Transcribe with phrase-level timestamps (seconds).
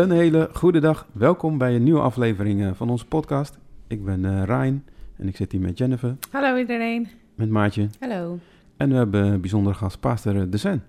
[0.00, 1.06] Een hele goede dag.
[1.12, 3.58] Welkom bij een nieuwe aflevering eh, van onze podcast.
[3.86, 4.82] Ik ben eh Ryan
[5.16, 7.08] en ik zit hier met Jennifer, Hallo iedereen.
[7.34, 7.88] met Maatje.
[7.98, 8.38] Hallo.
[8.76, 10.82] En we hebben een bijzondere gast, pastor De Sen.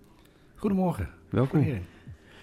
[0.55, 1.09] Goedemorgen.
[1.29, 1.65] Welkom.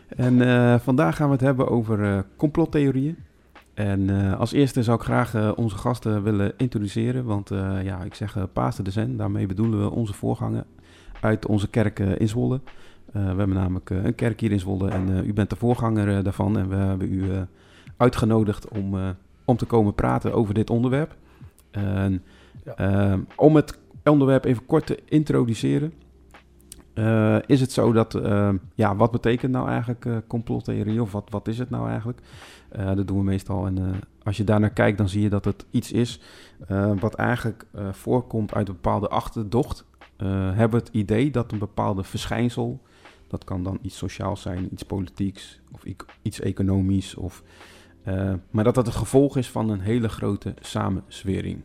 [0.08, 3.16] En eh, vandaag gaan we het hebben over eh, complottheorieën.
[3.74, 7.24] En eh, als eerste zou ik graag eh, onze gasten willen introduceren.
[7.24, 9.16] Want eh, ja, ik zeg uh, Pastor de Zen.
[9.16, 10.64] Daarmee bedoelen we onze voorganger
[11.20, 12.60] uit onze kerk eh, in Zwolle.
[13.12, 15.56] Eh, we hebben namelijk eh, een kerk hier in Zwolle en eh, u bent de
[15.56, 16.58] voorganger daarvan.
[16.58, 17.30] En we hebben u
[17.96, 18.96] uitgenodigd om,
[19.44, 21.16] om te komen praten over dit onderwerp.
[21.70, 22.22] En,
[22.76, 23.18] Ja.
[23.36, 25.92] om het onderwerp even kort te introduceren.
[27.46, 28.20] Is het zo dat,
[28.74, 32.20] ja, wat betekent nou eigenlijk eh, complottheorie of wat, wat is het nou eigenlijk?
[32.94, 35.92] Dat doen we meestal en als je daarnaar kijkt dan zie je dat het iets
[35.92, 36.20] is
[37.00, 39.84] wat eigenlijk voorkomt uit een bepaalde achterdocht.
[40.54, 42.80] Hebben het idee dat een bepaalde verschijnsel,
[43.28, 45.84] dat kan dan iets sociaals zijn, iets politieks of
[46.22, 47.42] iets economisch, of,
[48.02, 51.62] eh, maar dat dat het gevolg is van een hele grote samenzwering.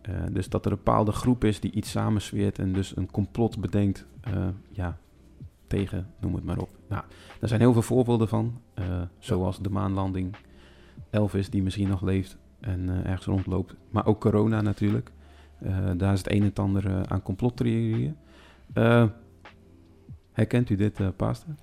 [0.00, 3.60] Eh, dus dat er een bepaalde groep is die iets samenzweert en dus een complot
[3.60, 4.98] bedenkt eh, ja,
[5.66, 6.70] tegen, noem het maar op.
[6.88, 7.02] Nou,
[7.38, 8.60] daar zijn heel veel voorbeelden van,
[9.18, 10.36] zoals de maanlanding,
[11.10, 15.10] Elvis die misschien nog leeft en ergens rondloopt, maar ook corona natuurlijk.
[15.96, 18.16] Daar is het een en het ander aan complottheorieën.
[20.32, 21.54] Herkent u dit, pastor?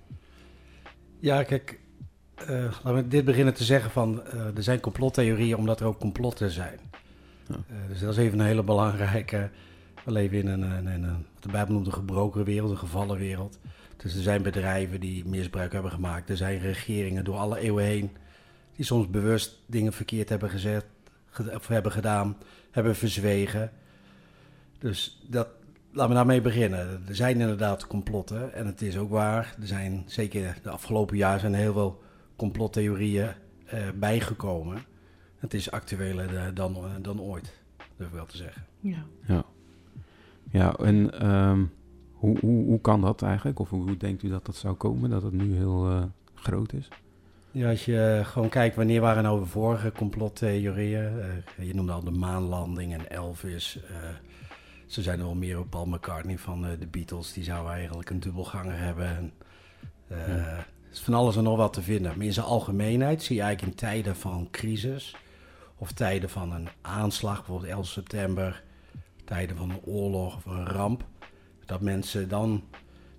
[1.20, 1.80] Ja, kijk,
[2.36, 6.00] eh, laten we dit beginnen te zeggen van, eh, er zijn complottheorieën omdat er ook
[6.00, 6.80] complotten zijn.
[7.48, 7.56] Ja.
[7.88, 9.50] Dus dat is even een hele belangrijke,
[10.06, 12.78] we leven in een, een, een, een- wat de Bijbel noemt een gebroken wereld, een
[12.78, 13.60] gevallen wereld.
[13.98, 16.30] Dus er zijn bedrijven die misbruik hebben gemaakt.
[16.30, 18.10] Er zijn regeringen door alle eeuwen heen
[18.76, 20.86] die soms bewust dingen verkeerd hebben gezet,
[21.30, 22.38] ge- of hebben gedaan,
[22.72, 23.72] hebben verzwegen.
[24.80, 25.48] Dus dat,
[25.92, 27.02] laten we daarmee beginnen.
[27.08, 29.56] Er zijn inderdaad complotten en het is ook waar.
[29.62, 32.02] Er zijn zeker de afgelopen jaar zijn er heel veel
[32.36, 33.28] complottheorieën
[33.66, 34.78] eh, bijgekomen.
[35.38, 37.54] Het is actueler eh, dan, eh, dan ooit,
[37.98, 38.64] durf ik wel te zeggen.
[38.80, 39.06] Ja.
[39.28, 39.44] Ja.
[40.52, 41.64] Ja, en ehm,
[42.14, 43.60] hoe, hoe, hoe kan dat eigenlijk?
[43.60, 46.74] Of hoe, hoe denkt u dat dat zou komen, dat het nu heel eh, groot
[46.74, 46.88] is?
[47.52, 51.20] Ja, als je gewoon kijkt wanneer waren nou de vorige complottheorieën.
[51.58, 53.80] eh, je noemde al de maanlanding en Elvis.
[54.90, 57.34] Ze zijn er wel meer op Paul McCartney van eh, de Beatles.
[57.34, 59.08] Die zou eigenlijk een dubbelganger hebben.
[59.08, 59.34] En,
[60.08, 60.66] eh, Ja.
[60.92, 62.18] Is van alles en nog wat te vinden.
[62.18, 65.16] Maar in zijn algemeenheid zie je eigenlijk in tijden van crisis...
[65.76, 68.64] of tijden van een aanslag, bijvoorbeeld 11 september...
[69.24, 71.06] tijden van een oorlog of een ramp...
[71.66, 72.64] dat mensen dan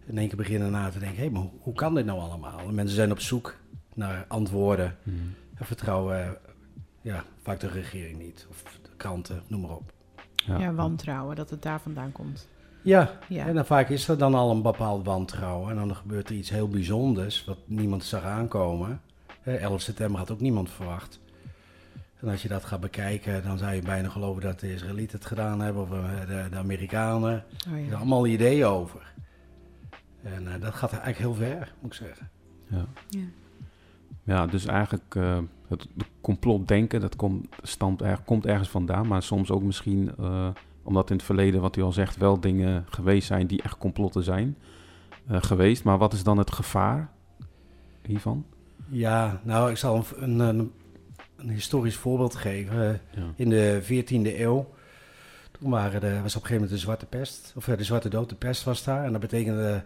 [0.06, 1.22] in één keer beginnen na te denken...
[1.22, 2.58] hé, maar hoe, kan dit nou allemaal?
[2.58, 3.56] En mensen zijn op zoek
[3.94, 4.96] naar antwoorden...
[5.54, 6.38] en vertrouwen
[7.00, 8.46] ja, vaak de regering niet.
[8.50, 9.92] Of de kranten, noem maar op.
[10.46, 10.72] Ja.
[10.72, 12.48] wantrouwen, dat het daar vandaan komt.
[12.82, 13.46] Ja, Ja.
[13.46, 15.70] en dan vaak is er dan al een bepaald wantrouwen.
[15.70, 19.00] En dan gebeurt er iets heel bijzonders, wat niemand zag aankomen.
[19.40, 21.20] Hè, 11 september had ook niemand verwacht.
[22.20, 25.26] En als je dat gaat bekijken, dan zou je bijna geloven dat de Israëlieten het
[25.26, 27.32] gedaan hebben, of eh, de, de Amerikanen.
[27.34, 27.96] Oh, Er zijn ja.
[27.96, 29.12] allemaal ideeën over.
[30.22, 32.28] En eh, dat gaat eigenlijk heel ver, moet ik zeggen.
[32.66, 32.84] Ja.
[33.08, 33.20] Ja.
[34.30, 39.22] Ja, dus eigenlijk eh, het de complotdenken, dat komt, stamt er, komt ergens vandaan, maar
[39.22, 40.48] soms ook misschien, eh,
[40.82, 44.22] omdat in het verleden, wat u al zegt, wel dingen geweest zijn die echt complotten
[44.22, 44.56] zijn
[45.26, 45.84] eh, geweest.
[45.84, 47.10] Maar wat is dan het gevaar
[48.06, 48.44] hiervan?
[48.88, 50.72] Ja, nou, ik zal een, een,
[51.36, 53.00] een, historisch voorbeeld geven.
[53.14, 53.32] Ja.
[53.36, 54.68] In de 14e eeuw,
[55.50, 58.28] toen waren er, was op een gegeven moment de Zwarte Pest, of de Zwarte Dood,
[58.28, 59.04] de pest was daar.
[59.04, 59.84] En dat betekende,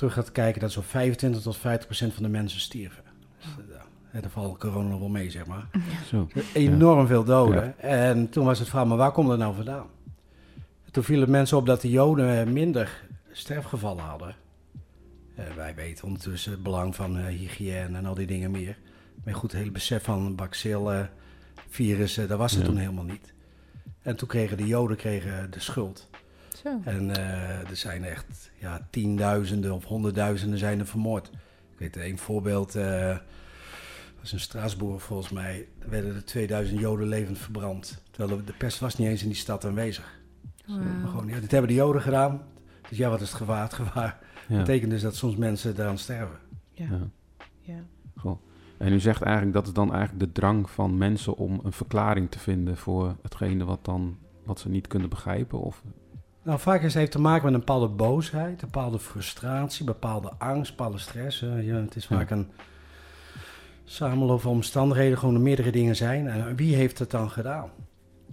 [0.00, 3.02] terug gaat kijken, dat zo'n 25 tot 50 procent van de mensen stierven.
[3.38, 3.74] Dus, eh,
[4.12, 5.66] ja, daar valt corona nog wel mee, zeg maar.
[6.06, 6.28] Zo.
[6.54, 7.78] Enorm veel doden.
[7.78, 9.86] En toen was het vraag, maar waar komt dat nou vandaan?
[10.90, 13.02] Toen viel het mensen op dat de Joden eh, minder
[13.32, 14.34] sterfgevallen hadden.
[15.34, 18.76] Eh, wij weten ondertussen het belang van eh, hygiëne en al die dingen meer.
[19.24, 21.10] Maar goed, het hele besef van bacillen,
[21.68, 22.66] virussen, dat was het Ja.
[22.66, 23.32] toen helemaal niet.
[24.02, 26.08] En toen kregen de Joden kregen de schuld.
[26.62, 26.80] Zo.
[26.84, 31.30] En eh, er zijn echt ja, tienduizenden of honderdduizenden zijn er vermoord.
[31.72, 33.16] Ik weet één voorbeeld, eh
[34.20, 35.68] was in Straatsburg volgens mij.
[35.78, 38.02] Daar werden er 2000 Joden levend verbrand.
[38.10, 40.20] Terwijl de- pest was niet eens in die stad aanwezig.
[40.66, 40.78] Wauw.
[40.78, 42.42] Maar gewoon, ja, dit hebben de Joden gedaan.
[42.88, 43.62] Dus ja, wat is het gevaar?
[43.62, 44.18] Het gevaar
[44.48, 44.56] Ja.
[44.58, 46.36] betekent dus dat soms mensen eraan sterven.
[46.72, 46.86] Ja.
[46.90, 46.98] Ja.
[47.60, 47.80] Ja.
[48.16, 48.42] Goh.
[48.78, 52.30] En u zegt eigenlijk dat is dan eigenlijk de drang van mensen om een verklaring
[52.30, 55.82] te vinden voor hetgene wat dan wat ze niet kunnen begrijpen of
[56.42, 60.30] Nou, vaak is het heeft te maken met een bepaalde boosheid, een bepaalde frustratie, bepaalde
[60.38, 61.40] angst, bepaalde stress.
[61.40, 61.58] hè.
[61.58, 62.16] Ja, het is Ja.
[62.16, 62.48] vaak een
[63.84, 66.28] samenloop van omstandigheden, gewoon er meerdere dingen zijn.
[66.28, 67.70] En wie heeft het dan gedaan?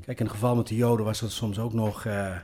[0.06, 2.36] Kijk, in het geval met de Joden was dat soms ook nog, eh,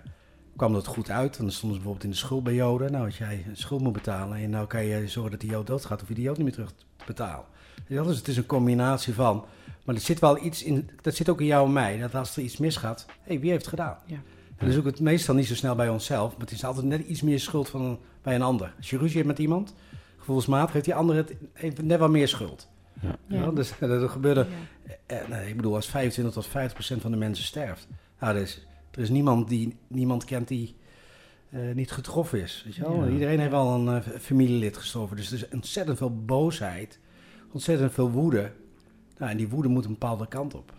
[0.56, 1.38] kwam dat goed uit.
[1.38, 2.92] Dan stonden ze bijvoorbeeld in de schuld bij Joden.
[2.92, 5.68] Nou, als jij een schuld moet betalen en nou kan je zorgen dat die Jood
[5.68, 7.46] doodgaat, hoef je die Jood niet meer terug te betalen.
[7.88, 9.46] Ja, dus het is een combinatie van.
[9.86, 12.36] Maar er zit wel iets in, dat zit ook in jou en mij, dat als
[12.38, 13.98] er iets misgaat, hé, hey, wie heeft het gedaan?
[14.06, 14.18] Ja.
[14.64, 17.22] Dan zoek het meestal niet zo snel bij onszelf, maar het is altijd net iets
[17.22, 18.74] meer schuld van, bij een ander.
[18.78, 19.74] Als je ruzie hebt met iemand,
[20.18, 22.70] gevoelsmatig, heeft die ander het heeft net wat meer schuld.
[23.02, 23.16] Ja.
[23.28, 23.52] Ja.
[23.52, 24.48] dus dat gebeurde,
[25.06, 27.88] eh, nee, ik bedoel, als 25 tot 50 procent van de mensen sterft.
[28.20, 30.76] Nou, er is, er is niemand die niemand kent die
[31.50, 32.62] eh, niet getroffen is.
[32.66, 33.04] Weet je wel?
[33.06, 33.12] Ja.
[33.12, 35.16] Iedereen heeft wel een eh, familielid gestorven.
[35.16, 37.00] Dus er is ontzettend veel boosheid,
[37.52, 38.52] ontzettend veel woede.
[39.18, 40.74] Nou, en die woede moet een bepaalde kant op.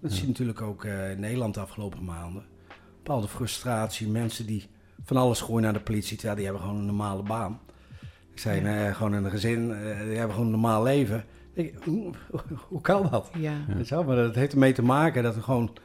[0.00, 0.16] Dat Ja.
[0.16, 2.44] zie je natuurlijk ook eh, in Nederland de afgelopen maanden.
[3.02, 4.66] Bepaalde frustratie, mensen die
[5.04, 7.60] van alles gooien naar de politie, terwijl die hebben gewoon een normale baan.
[8.30, 11.24] Die zijn eh, gewoon in een gezin, eh, die hebben gewoon een normaal leven.
[11.52, 12.12] Ik, hoe,
[12.68, 13.30] hoe kan dat?
[13.38, 13.52] Ja.
[13.82, 14.02] Ja.
[14.02, 15.76] Maar dat heeft ermee te maken dat er gewoon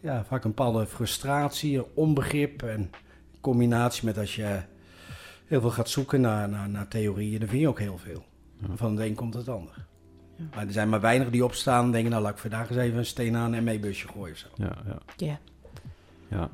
[0.00, 2.78] ja, vaak een bepaalde frustratie, onbegrip en
[3.32, 4.60] in combinatie met als je
[5.46, 8.24] heel veel gaat zoeken naar, naar, naar theorieën, dan vind je ook heel veel.
[8.56, 8.66] Ja.
[8.74, 9.86] Van het een komt het ander.
[10.36, 10.44] Ja.
[10.54, 12.98] Maar er zijn maar weinig die opstaan en denken, nou laat ik vandaag eens even
[12.98, 14.46] een steen aan en ME-busje gooien of zo.
[14.54, 14.98] Ja, ja.
[15.16, 15.38] Ja.
[16.30, 16.50] Ja,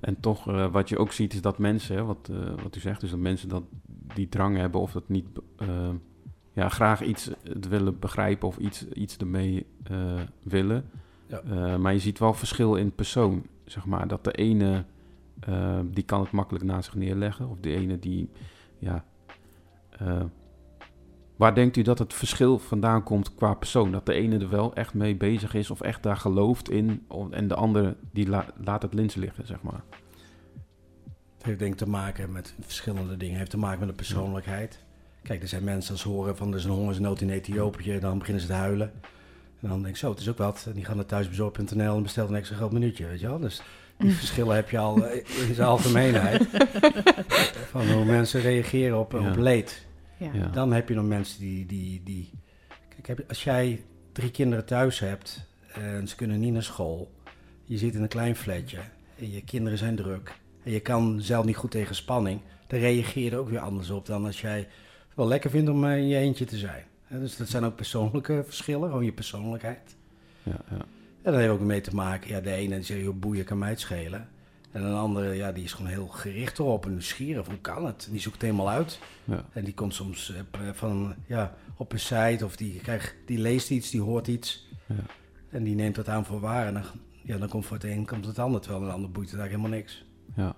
[0.00, 2.80] en toch eh, wat je ook ziet is dat mensen, hè, wat, eh, wat u
[2.80, 3.62] zegt, dus dat mensen dat
[4.14, 5.26] die drang hebben of dat niet
[5.56, 5.90] eh,
[6.52, 9.66] ja, graag iets het willen begrijpen of iets, iets ermee
[10.42, 10.84] willen.
[11.26, 11.78] Ja.
[11.78, 14.08] Maar je ziet wel verschil in persoon, zeg maar.
[14.08, 14.84] Dat de ene,
[15.84, 17.48] die kan het makkelijk naast zich neerleggen.
[17.48, 18.30] Of de ene die,
[18.78, 19.04] ja...
[21.36, 23.92] waar denkt u dat het verschil vandaan komt qua persoon?
[23.92, 27.06] Dat de ene er wel echt mee bezig is of echt daar gelooft in...
[27.30, 29.82] en de andere die la- laat het links liggen, zeg maar.
[31.36, 33.28] Het heeft denk ik te maken met verschillende dingen.
[33.30, 34.78] Het heeft te maken met de persoonlijkheid.
[35.22, 38.18] Kijk, er zijn mensen als ze horen van er is een hongersnood in Ethiopië, dan
[38.18, 38.92] beginnen ze te huilen.
[39.60, 40.64] En dan denk ik zo, het is ook wat.
[40.68, 43.38] En die gaan naar thuisbezorg.nl en bestellen een extra groot minuutje, weet je wel.
[43.38, 43.62] Dus
[43.98, 46.46] die verschillen heb je al eh, in zijn algemeenheid.
[47.70, 49.30] van hoe mensen reageren op, Ja.
[49.30, 49.86] op leed.
[50.32, 50.46] Ja.
[50.46, 51.66] Dan heb je nog mensen die...
[51.66, 52.30] die, die
[53.02, 57.12] kijk, als jij drie kinderen thuis hebt en ze kunnen niet naar school.
[57.64, 58.78] Je zit in een klein flatje
[59.18, 60.32] en je kinderen zijn druk.
[60.62, 62.40] En je kan zelf niet goed tegen spanning.
[62.66, 64.68] Dan reageer je er ook weer anders op dan als jij het
[65.14, 66.84] wel lekker vindt om eh, in je eentje te zijn.
[67.04, 69.96] Hè, Dus dat zijn ook persoonlijke verschillen, gewoon je persoonlijkheid.
[70.42, 70.76] Ja, ja.
[71.22, 73.58] En dat heeft ook mee te maken, ja, de ene die zegt, joh, boeien kan
[73.58, 74.28] mij het schelen.
[74.74, 77.46] En een andere, ja, die is gewoon heel gericht erop en nieuwsgierig.
[77.46, 78.04] Hoe kan het?
[78.06, 78.98] En die zoekt het helemaal uit.
[79.24, 79.44] ja.
[79.52, 83.70] En die komt soms eh, van, ja, op een site of die, krijgt, die leest
[83.70, 84.68] iets, die hoort iets.
[84.86, 84.94] Ja.
[85.48, 86.66] En die neemt dat aan voor waar.
[86.66, 86.82] En dan,
[87.22, 88.60] ja, dan komt voor het een komt het ander.
[88.60, 90.04] Terwijl een ander boeit het eigenlijk helemaal niks.
[90.36, 90.54] Ja.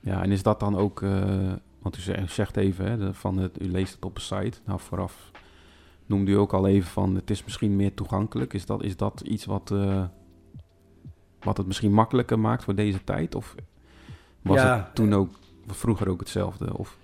[0.00, 3.62] Ja, en is dat dan ook, eh, want u zegt, even, hè, de- van het,
[3.62, 4.58] u leest het op een site.
[4.64, 5.30] Nou, vooraf
[6.06, 8.52] noemde u ook al even van, het is misschien meer toegankelijk.
[8.52, 10.04] Is dat, is dat iets wat, eh,
[11.44, 13.34] wat het misschien makkelijker maakt voor deze tijd?
[13.34, 13.54] Of
[14.42, 15.30] was Ja, het toen ook,
[15.66, 16.78] vroeger ook hetzelfde?
[16.78, 16.96] Of,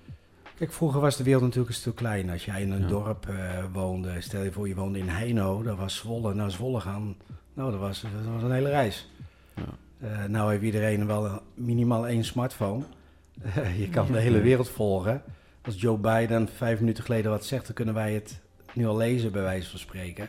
[0.57, 2.33] Kijk, vroeger was de wereld natuurlijk een stuk kleiner.
[2.33, 2.87] Als jij in een Ja.
[2.87, 6.35] dorp eh, woonde, stel je voor je woonde in Heino, dat was Zwolle.
[6.35, 7.17] Naar Zwolle gaan,
[7.55, 9.09] nou, dat was, dat was een hele reis.
[9.55, 9.63] ja.
[10.09, 12.85] Eh, nou heeft iedereen wel een- minimaal één smartphone.
[13.79, 15.23] je kan de hele wereld volgen.
[15.65, 18.41] Als Joe Biden vijf minuten geleden wat zegt, dan kunnen wij het
[18.73, 20.29] nu al lezen, bij wijze van spreken.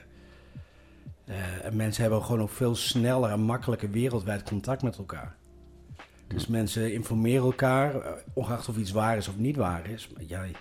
[1.26, 5.36] Eh, en mensen hebben gewoon ook veel sneller en makkelijker wereldwijd contact met elkaar.
[6.28, 10.10] Dus mensen informeren elkaar, eh, ongeacht of iets waar is of niet waar is.
[10.14, 10.52] Maar jij,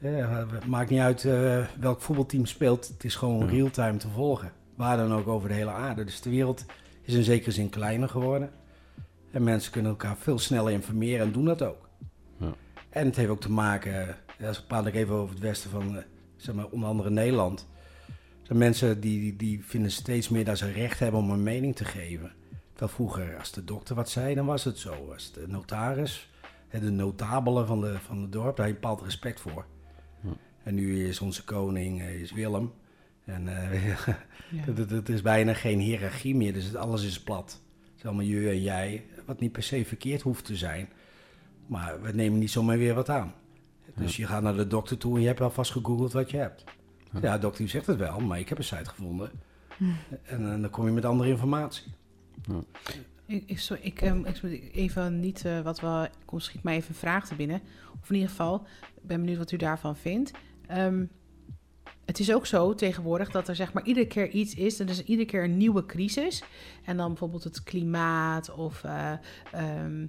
[0.00, 3.50] eh, het maakt niet uit eh, welk voetbalteam speelt, het is gewoon Ja.
[3.50, 4.52] real-time te volgen.
[4.74, 6.04] Waar dan ook over de hele aarde.
[6.04, 6.64] Dus de wereld
[7.02, 8.50] is in zekere zin kleiner geworden.
[9.30, 11.88] En mensen kunnen elkaar veel sneller informeren en doen dat ook.
[12.38, 12.52] Ja.
[12.88, 15.96] En het heeft ook te maken, ja, als praat ik even over het westen van,
[15.96, 16.02] eh,
[16.36, 17.66] zeg maar, onder andere Nederland.
[18.46, 21.76] Zijn mensen die, die, die vinden steeds meer dat ze recht hebben om een mening
[21.76, 22.32] te geven.
[22.70, 25.12] Terwijl vroeger, als de dokter wat zei, dan was het zo.
[25.12, 26.30] Als de notaris,
[26.70, 29.66] de notabelen van, de, van het dorp, daar heb je een bepaald respect voor.
[30.22, 30.30] Ja.
[30.62, 32.72] En nu is onze koning eh, is Willem.
[33.24, 33.98] En eh,
[34.50, 34.72] Ja.
[34.72, 37.62] het, is bijna geen hiërarchie meer, dus alles is plat.
[37.80, 40.88] Het is allemaal je en jij, wat niet per se verkeerd hoeft te zijn.
[41.66, 43.34] Maar we nemen niet zomaar weer wat aan.
[43.94, 46.64] Dus je gaat naar de dokter toe en je hebt alvast gegoogeld wat je hebt.
[47.22, 47.38] Ja.
[47.38, 49.30] Dokter u zegt het wel, maar ik heb een site gevonden.
[50.22, 51.92] En, eh, dan kom je met andere informatie.
[53.26, 56.10] Ik, ik, sorry, ik, ehm, ik even niet eh, wat we.
[56.24, 57.60] Kom, schiet mij even een vraag te binnen.
[58.02, 60.30] Of in ieder geval, ik ben benieuwd wat u daarvan vindt.
[60.66, 61.04] Ehm,
[62.04, 64.78] het is ook zo tegenwoordig dat er zeg maar iedere keer iets is.
[64.78, 66.42] Er is iedere keer een nieuwe crisis.
[66.84, 69.12] En dan bijvoorbeeld het klimaat of eh,
[69.52, 70.06] ehm,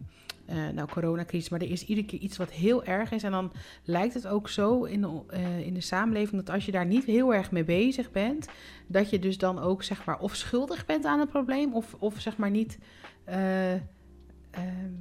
[0.47, 1.49] eh, nou, coronacrisis.
[1.49, 3.23] Maar er is iedere keer iets wat heel erg is.
[3.23, 3.51] En dan
[3.83, 7.03] lijkt het ook zo in de, eh, in de samenleving dat als je daar niet
[7.05, 8.47] heel erg mee bezig bent,
[8.87, 12.19] dat je dus dan ook zeg maar of schuldig bent aan het probleem of, of
[12.19, 12.77] zeg maar niet.
[13.23, 14.93] eh, ehm,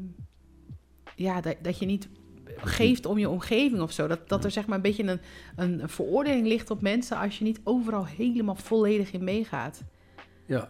[1.15, 2.09] ja, dat, dat je niet
[2.57, 4.07] geeft om je omgeving of zo.
[4.07, 5.21] Dat, dat er zeg maar een beetje een,
[5.57, 9.83] een, een veroordeling ligt op mensen als je niet overal helemaal volledig in meegaat.
[10.47, 10.69] Ja,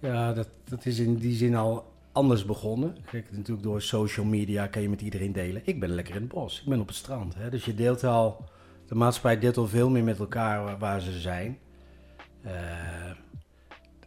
[0.00, 2.96] ja dat, dat is in die zin al anders begonnen.
[3.10, 5.62] Kijk, natuurlijk door social media kan je met iedereen delen.
[5.64, 7.34] Ik ben lekker in het bos, ik ben op het strand.
[7.34, 7.50] Hè?
[7.50, 8.44] Dus je deelt al,
[8.86, 11.58] de maatschappij deelt al veel meer met elkaar waar, waar ze zijn.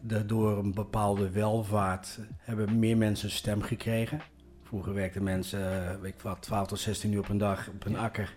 [0.02, 4.22] De- door een bepaalde welvaart hebben meer mensen een stem gekregen.
[4.64, 7.86] Vroeger werkten mensen, eh, weet ik wat, 12 tot 16 uur op een dag op
[7.86, 8.34] een akker.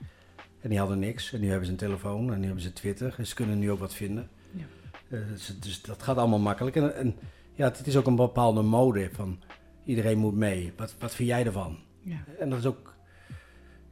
[0.61, 1.33] En die hadden niks.
[1.33, 3.15] En nu hebben ze een telefoon en nu hebben ze Twitter.
[3.19, 4.29] En ze kunnen nu ook wat vinden.
[4.51, 4.65] Ja.
[5.09, 6.77] Eh, dus, dus dat gaat allemaal makkelijk.
[6.77, 7.17] En, en
[7.55, 9.39] ja, het is ook een bepaalde mode van
[9.87, 10.73] iedereen moet mee.
[10.77, 11.79] Wat, wat vind jij ervan?
[12.01, 12.25] Ja.
[12.39, 12.95] En dat is ook,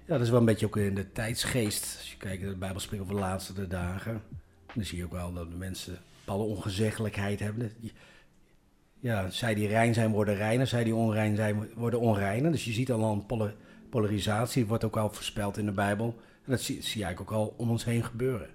[0.04, 1.96] ja, dat is wel een beetje ook in de tijdsgeest.
[1.98, 4.22] Als je kijkt, de Bijbel spreekt over de laatste de dagen.
[4.74, 7.72] Dan zie je ook wel dat de mensen bepaalde ongezeggelijkheid hebben.
[9.00, 12.50] Ja, zij die rein zijn worden reiner, zij die onrein zijn worden onreiner.
[12.50, 13.52] Dus je ziet al een
[13.90, 16.20] polarisatie, wordt ook al voorspeld in de Bijbel.
[16.44, 18.48] En dat zie, zie je eigenlijk ook al om ons heen gebeuren.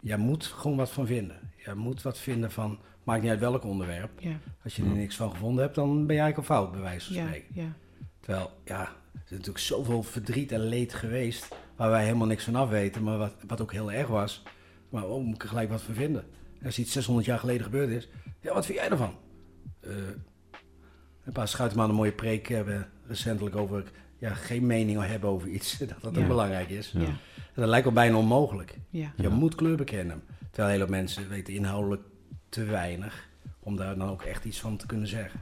[0.00, 1.52] Jij moet gewoon wat van vinden.
[1.56, 4.10] Jij moet wat vinden van, maakt niet uit welk onderwerp.
[4.20, 6.80] Ja, Als je er niks van gevonden hebt, dan ben je eigenlijk al fout, bij
[6.80, 7.54] wijze van ja, spreken.
[7.54, 7.72] ja.
[8.20, 12.54] Terwijl, ja, er is natuurlijk zoveel verdriet en leed geweest waar wij helemaal niks van
[12.54, 14.42] af weten, maar wat, wat ook heel erg was.
[14.88, 16.24] Maar oh, moet ik er gelijk wat van vinden?
[16.64, 18.08] Als iets 600 jaar geleden gebeurd is,
[18.40, 19.14] ja, wat vind jij ervan?
[19.80, 19.90] Eh,
[21.24, 23.84] een paar schuitmannen een mooie preek hebben recentelijk over
[24.18, 26.20] ja, geen mening hebben over iets, dat dat Ja.
[26.20, 26.90] ook belangrijk is.
[26.94, 27.16] Ja, En
[27.54, 28.74] dat lijkt wel bijna onmogelijk.
[28.90, 29.12] ja.
[29.16, 30.22] Je moet kleur bekennen.
[30.50, 32.02] Terwijl hele mensen weten inhoudelijk
[32.56, 33.28] te weinig
[33.60, 35.40] om daar dan ook echt iets van te kunnen zeggen.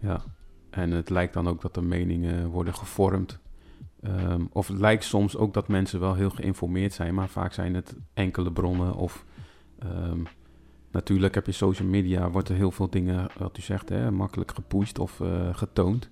[0.00, 0.22] Ja,
[0.70, 3.38] en het lijkt dan ook dat de meningen worden gevormd.
[4.02, 7.74] Ehm, of het lijkt soms ook dat mensen wel heel geïnformeerd zijn, maar vaak zijn
[7.74, 8.94] het enkele bronnen.
[8.94, 9.24] Of
[9.78, 10.22] ehm,
[10.90, 14.54] natuurlijk heb je social media, wordt er heel veel dingen, wat u zegt, hè, makkelijk
[14.54, 16.10] gepusht of eh, getoond.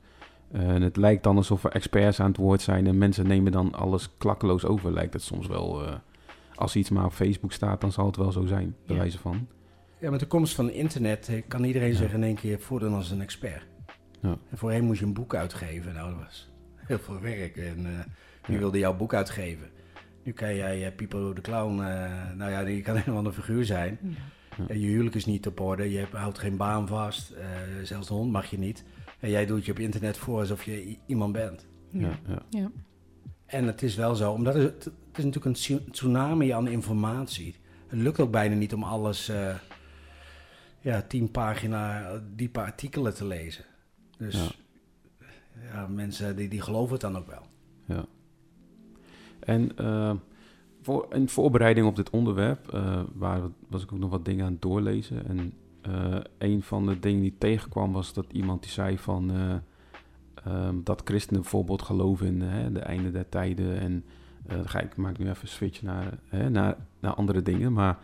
[0.50, 3.74] En het lijkt dan alsof er experts aan het woord zijn en mensen nemen dan
[3.74, 5.86] alles klakkeloos over, lijkt het soms wel.
[5.86, 5.94] eh,
[6.54, 9.00] als iets maar op Facebook staat, dan zal het wel zo zijn, bij Ja.
[9.02, 9.48] wijze van.
[9.98, 11.96] Ja, met de komst van internet eh, kan iedereen Ja.
[11.96, 13.66] zich in één keer voordoen als een expert.
[14.22, 14.36] Ja.
[14.50, 15.92] En voorheen moest je een boek uitgeven.
[15.94, 17.56] Nou, dat was heel veel werk.
[17.56, 18.04] En eh
[18.46, 18.58] wie Ja.
[18.58, 19.70] wilde jouw boek uitgeven?
[20.24, 23.64] Nu kan jij uh, Pipo de Clown, eh, nou ja, die kan helemaal een figuur
[23.64, 23.98] zijn.
[24.02, 24.08] Ja.
[24.58, 24.64] Ja.
[24.68, 27.44] En je huwelijk is niet op orde, je hebt- houdt geen baan vast, eh,
[27.82, 28.84] zelfs de hond mag je niet.
[29.20, 31.66] En jij doet je op internet voor alsof je iemand bent.
[31.90, 32.42] Ja, ja.
[32.50, 32.70] Ja.
[33.46, 37.54] En het is wel zo, omdat het, het is natuurlijk een tsu- tsunami aan informatie.
[37.86, 39.54] Het lukt ook bijna niet om alles, eh,
[40.80, 43.64] ja, tien pagina diepe artikelen te lezen.
[44.18, 44.50] Dus Ja.
[45.72, 45.86] ja.
[45.86, 47.42] mensen die, die geloven het dan ook wel.
[47.84, 48.04] Ja.
[49.40, 50.12] En eh,
[50.82, 54.52] voor, in voorbereiding op dit onderwerp eh, waar, was ik ook nog wat dingen aan
[54.52, 55.26] het doorlezen.
[55.28, 55.52] En
[56.38, 59.54] een van de dingen die tegenkwam was dat iemand die zei van eh,
[60.44, 63.78] ehm, dat christenen bijvoorbeeld geloven in hè, de einde der tijden.
[63.78, 64.04] En
[64.46, 67.72] dan ga ik maak nu even switch naar, hè, naar, naar andere dingen.
[67.72, 67.98] Maar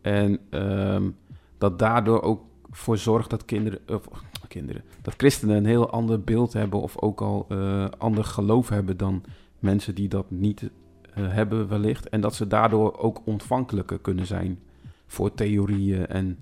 [0.00, 1.10] en ehm,
[1.58, 4.08] dat daardoor ook voor zorgt dat kinderen, of,
[4.48, 8.96] kinderen, dat christenen een heel ander beeld hebben of ook al eh, ander geloof hebben
[8.96, 9.22] dan
[9.58, 10.70] mensen die dat niet
[11.14, 12.08] eh, hebben wellicht.
[12.08, 14.58] En dat ze daardoor ook ontvankelijker kunnen zijn
[15.06, 16.38] voor theorieën en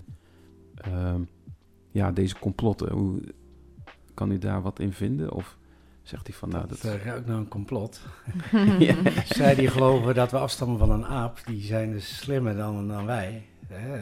[0.75, 1.21] ehm,
[1.91, 2.91] ja, deze complotten.
[2.91, 3.21] Hoe,
[4.13, 5.33] kan u daar wat in vinden?
[5.33, 5.57] Of
[6.09, 6.81] zegt hij van nou, dat...
[6.81, 8.01] Dat eh, ruikt nou een complot.
[8.79, 8.95] Ja.
[9.25, 13.05] Zij die geloven dat we afstammen van een aap, die zijn dus slimmer dan, dan
[13.05, 13.45] wij.
[13.67, 13.97] Hè.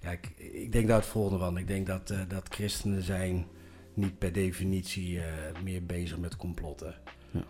[0.00, 1.58] Ja, ik, ik denk daar het volgende van.
[1.58, 3.46] Ik denk dat, eh, dat christenen zijn
[3.94, 5.24] niet per definitie eh,
[5.62, 6.94] meer bezig met complotten.
[7.30, 7.42] Ja.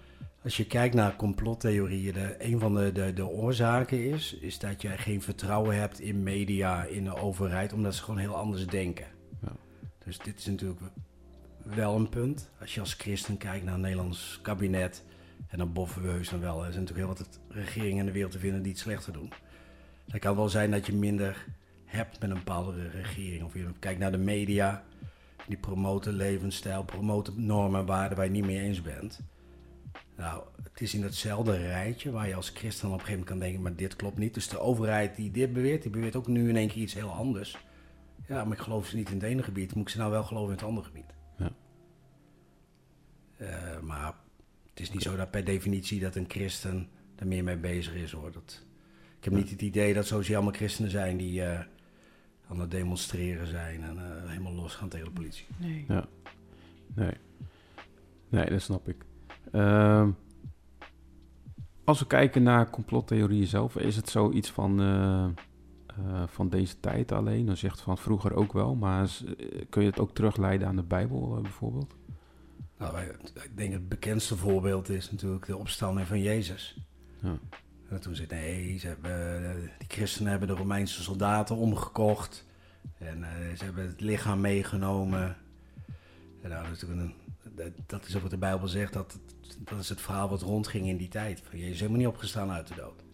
[0.43, 4.83] Als je kijkt naar complottheorieën, de, een van de, de, de oorzaken is, is dat
[4.83, 9.07] je geen vertrouwen hebt in media, in de overheid, omdat ze gewoon heel anders denken.
[9.43, 9.53] Ja.
[10.05, 10.81] Dus dit is natuurlijk
[11.75, 12.51] wel een punt.
[12.61, 15.05] Als je als christen kijkt naar het Nederlands kabinet,
[15.49, 16.65] en dan boffen we heus dan wel.
[16.65, 19.33] Er zijn natuurlijk heel wat regeringen in de wereld te vinden die het slechter doen.
[20.09, 21.47] Het kan wel zijn dat je minder
[21.85, 23.45] hebt met een bepaalde regering.
[23.45, 24.85] Of je kijkt naar de media,
[25.47, 29.21] die promoten levensstijl, promoten normen en waarden waar je niet mee eens bent.
[30.17, 33.49] Nou, het is in datzelfde rijtje waar je als christen op een gegeven moment kan
[33.49, 34.35] denken, maar dit klopt niet.
[34.35, 37.11] Dus de overheid die dit beweert, die beweert ook nu in één keer iets heel
[37.11, 37.59] anders.
[38.29, 40.25] Ja, maar ik geloof ze niet in het ene gebied, moet ik ze nou wel
[40.25, 41.16] geloven in het andere gebied?
[44.77, 48.13] Het is niet zo dat per definitie dat een christen er meer mee bezig is
[48.13, 48.33] hoor.
[48.33, 48.65] Dat,
[49.19, 51.61] ik heb niet het idee dat zoals hier allemaal christenen zijn die eh,
[52.49, 55.47] aan het demonstreren zijn en eh, helemaal losgaan tegen de politie.
[55.57, 55.85] Nee.
[55.89, 56.07] Ja.
[56.95, 57.15] Nee.
[58.29, 59.05] Nee, dat snap ik.
[59.53, 60.11] Ehm,
[61.85, 64.81] als we kijken naar complottheorieën zelf, is het zoiets van...
[64.81, 65.25] eh,
[65.87, 67.47] eh, van deze tijd alleen?
[67.47, 69.11] Dan zegt van vroeger ook wel, maar
[69.69, 71.97] kun je het ook terugleiden aan de Bijbel bijvoorbeeld?
[72.79, 72.99] Nou,
[73.35, 76.77] ik denk het bekendste voorbeeld is natuurlijk de opstanding van Jezus.
[77.23, 77.39] Ja.
[77.89, 82.45] En toen zei nee, ze hebben, eh, die christenen hebben de Romeinse soldaten omgekocht.
[82.99, 85.37] En eh, ze hebben het lichaam meegenomen.
[86.43, 87.15] En nou, dat, is een,
[87.87, 88.93] dat is ook wat de Bijbel zegt.
[88.93, 89.19] Dat,
[89.59, 91.43] dat is het verhaal wat rondging in die tijd.
[91.49, 93.06] Van Jezus is helemaal niet opgestaan uit de dood.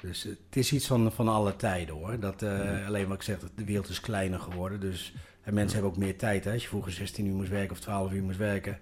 [0.00, 2.20] Dus eh, het is iets van, van alle tijden hoor.
[2.20, 4.80] Dat, eh, alleen wat ik zeg, de wereld is kleiner geworden.
[4.80, 6.44] Dus, en mensen hebben ook meer tijd.
[6.44, 6.52] Hè?
[6.52, 8.78] Als je vroeger 16 uur moest werken of 12 uur moest werken.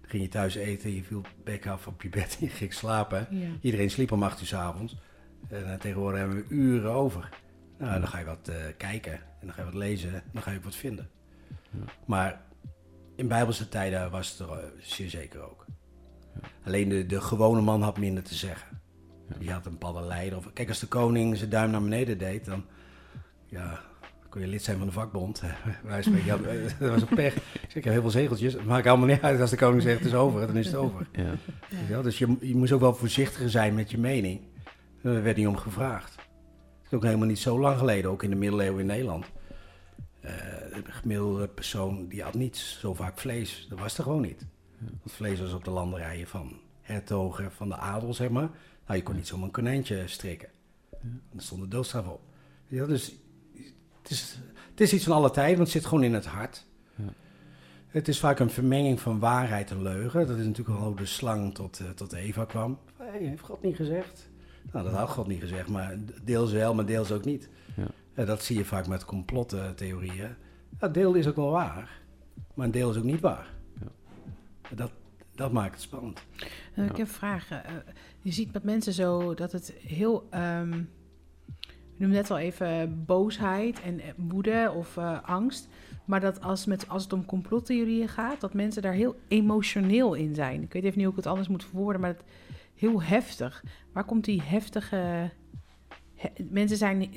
[0.00, 2.72] Dan ging je thuis eten, je viel bek af op je bed en je ging
[2.72, 3.26] slapen.
[3.30, 3.48] Ja.
[3.60, 4.96] Iedereen sliep om 8 uur 's avonds.
[5.48, 7.28] En eh, tegenwoordig hebben we uren over.
[7.78, 10.50] Nou, dan ga je wat kijken en dan ga je wat lezen en dan ga
[10.50, 11.10] je ook wat vinden.
[12.06, 12.40] Maar
[13.16, 15.66] in bijbelse tijden was het er zeer zeker ook.
[16.64, 18.82] Alleen de, de gewone man had minder te zeggen.
[19.28, 19.36] Ja.
[19.38, 20.38] Die had een bepaalde leider.
[20.38, 22.64] Of, kijk, als de koning zijn duim naar beneden deed, dan
[23.46, 23.80] ja,
[24.28, 25.42] kon je lid zijn van de vakbond.
[25.82, 26.36] Wij spreken, ja,
[26.78, 27.36] dat was een pech.
[27.36, 28.52] Ik zeg, heb heel veel zegeltjes.
[28.52, 29.40] Het maakt allemaal niet uit.
[29.40, 31.06] Als de koning zegt het is over, dan is het over.
[31.12, 31.34] Ja.
[31.88, 32.02] Je?
[32.02, 34.40] Dus je, je moest ook wel voorzichtiger zijn met je mening.
[35.02, 36.14] Er werd niet om gevraagd.
[36.14, 39.26] Het is ook helemaal niet zo lang geleden, ook in de middeleeuwen in Nederland.
[40.20, 40.32] Eh,
[40.84, 43.66] de gemiddelde persoon die had niet zo vaak vlees.
[43.70, 44.46] Dat was er gewoon niet.
[44.78, 48.48] Want vlees was op de landerijen van hertogen, van de adel, zeg maar.
[48.86, 50.48] Nou, je kon niet zomaar een konijntje strikken.
[51.36, 52.20] Er stond de doodstraf op.
[52.66, 53.14] Ja, dus
[54.02, 54.38] het is,
[54.70, 56.66] het is iets van alle tijden, want het zit gewoon in het hart.
[56.94, 57.12] Ja.
[57.86, 60.26] Het is vaak een vermenging van waarheid en leugen.
[60.26, 62.78] Dat is natuurlijk al hoe de slang tot, eh, tot Eva kwam.
[62.96, 64.30] Hey, heeft God niet gezegd?
[64.72, 67.48] Nou, dat had God niet gezegd, maar deels wel, maar deels ook niet.
[67.76, 67.86] Ja.
[68.14, 70.34] Eh, dat zie je vaak met complottheorieën.
[70.80, 72.00] Ja, deel is ook wel waar,
[72.54, 73.54] maar een deel is ook niet waar.
[73.80, 73.86] Ja.
[74.74, 74.90] Dat,
[75.34, 76.24] dat maakt het spannend.
[76.74, 77.64] Eh, Ik heb vragen.
[77.64, 77.72] Eh,
[78.20, 80.26] je ziet met mensen zo dat het heel.
[80.30, 80.82] ehm
[81.96, 85.68] je noemde net al even boosheid en eh, woede of eh, angst.
[86.04, 90.34] Maar dat als, met, als het om complottheorieën gaat, dat mensen daar heel emotioneel in
[90.34, 90.62] zijn.
[90.62, 92.22] Ik weet even niet hoe ik het anders moet verwoorden, maar het,
[92.74, 93.64] heel heftig.
[93.92, 95.30] Waar komt die heftige.
[96.14, 97.10] he- mensen zijn.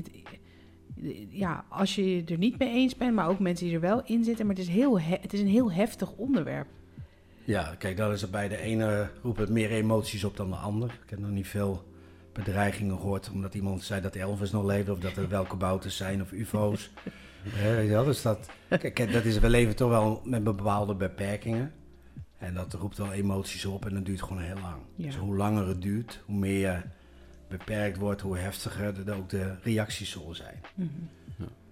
[1.30, 4.24] Ja, als je er niet mee eens bent, maar ook mensen die er wel in
[4.24, 4.46] zitten.
[4.46, 6.68] Maar het is, heel he- het is een heel heftig onderwerp.
[7.48, 10.56] Ja, kijk, dat is er bij de ene roept het meer emoties op dan de
[10.56, 11.00] ander.
[11.04, 11.92] Ik heb nog niet veel
[12.34, 16.22] bedreigingen gehoord omdat iemand zei dat Elvis nog leefde of dat er welke bouten zijn
[16.22, 16.92] of ufo's.
[17.88, 21.74] Wel, dus dat, kijk, dat is, we leven toch wel met bepaalde beperkingen.
[22.38, 24.82] En dat roept wel emoties op en dat duurt gewoon heel lang.
[24.96, 25.06] Ja.
[25.06, 26.82] Dus hoe langer het duurt, hoe meer je
[27.48, 30.62] beperkt wordt, hoe heftiger de, ook de reacties zullen zijn.
[30.76, 30.88] Mhm.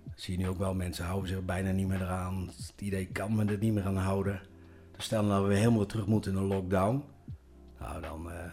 [0.03, 2.49] Dat zie je nu ook wel, mensen houden zich bijna niet meer eraan.
[2.57, 4.41] Het idee kan me er niet meer aan houden.
[4.95, 7.03] Dus stel nou we weer helemaal terug moeten in een lockdown.
[7.79, 8.51] Nou, dan, eh,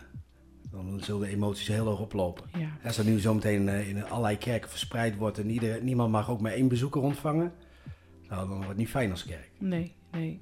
[0.70, 2.44] dan zullen de emoties heel hoog oplopen.
[2.58, 2.68] Ja.
[2.84, 6.40] Als dat nu zometeen eh, in allerlei kerken verspreid wordt en ieder, niemand mag ook
[6.40, 7.52] maar één bezoeker ontvangen.
[8.28, 9.50] Nou, dan wordt het niet fijn als kerk.
[9.58, 10.40] Nee, nee.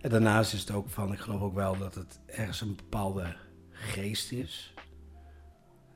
[0.00, 3.36] En daarnaast is het ook van, ik geloof ook wel dat het ergens een bepaalde
[3.70, 4.74] geest is.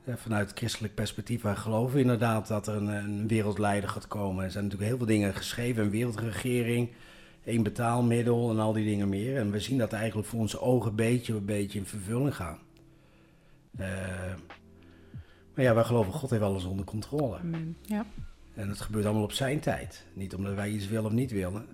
[0.05, 4.43] Ja, vanuit christelijk perspectief, wij geloven inderdaad dat er een, een wereldleider gaat komen.
[4.43, 6.89] Er zijn natuurlijk heel veel dingen geschreven, een wereldregering,
[7.43, 9.37] één betaalmiddel en al die dingen meer.
[9.37, 12.59] En we zien dat eigenlijk voor onze ogen beetje een beetje in vervulling gaan.
[13.77, 14.33] Eh,
[15.53, 17.37] maar ja, wij geloven God heeft alles onder controle.
[17.37, 17.77] Amen.
[17.81, 18.05] Ja.
[18.53, 20.05] En het gebeurt allemaal op zijn tijd.
[20.13, 21.67] Niet omdat wij iets willen of niet willen.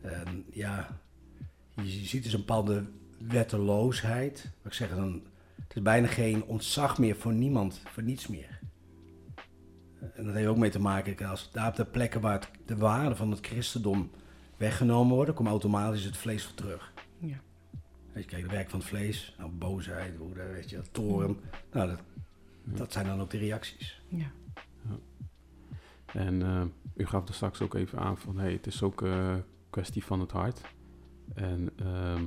[0.00, 1.00] En ja,
[1.74, 2.84] je ziet dus een bepaalde
[3.18, 4.50] wetteloosheid.
[4.64, 5.22] Ik zeg, dan,
[5.54, 8.57] het is bijna geen ontzag meer voor niemand, voor niets meer.
[10.14, 12.76] En dat heeft ook mee te maken, als daar op de plekken waar het, de
[12.76, 14.10] waarden van het christendom
[14.56, 16.92] weggenomen worden, komt automatisch het vlees voor terug.
[17.18, 17.40] Ja.
[18.12, 21.36] Weet je, kijk, het werk van het vlees, nou, boosheid, woede, weet je, toren.
[21.72, 22.00] Nou, dat,
[22.64, 24.00] dat zijn dan ook de reacties.
[24.08, 24.30] ja.
[26.12, 26.62] En eh,
[26.96, 30.20] u gaf er straks ook even aan van, hey, het is ook een kwestie van
[30.20, 30.60] het hart.
[31.34, 32.24] En, ehm,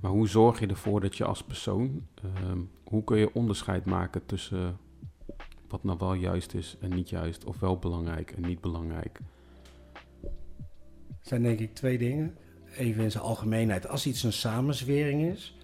[0.00, 4.26] maar hoe zorg je ervoor dat je als persoon, ehm, hoe kun je onderscheid maken
[4.26, 4.78] tussen
[5.74, 9.18] wat nou wel juist is en niet juist, of wel belangrijk en niet belangrijk?
[11.08, 12.36] Het zijn denk ik twee dingen.
[12.76, 13.88] Even in zijn algemeenheid.
[13.88, 15.56] Als iets een samenzwering is,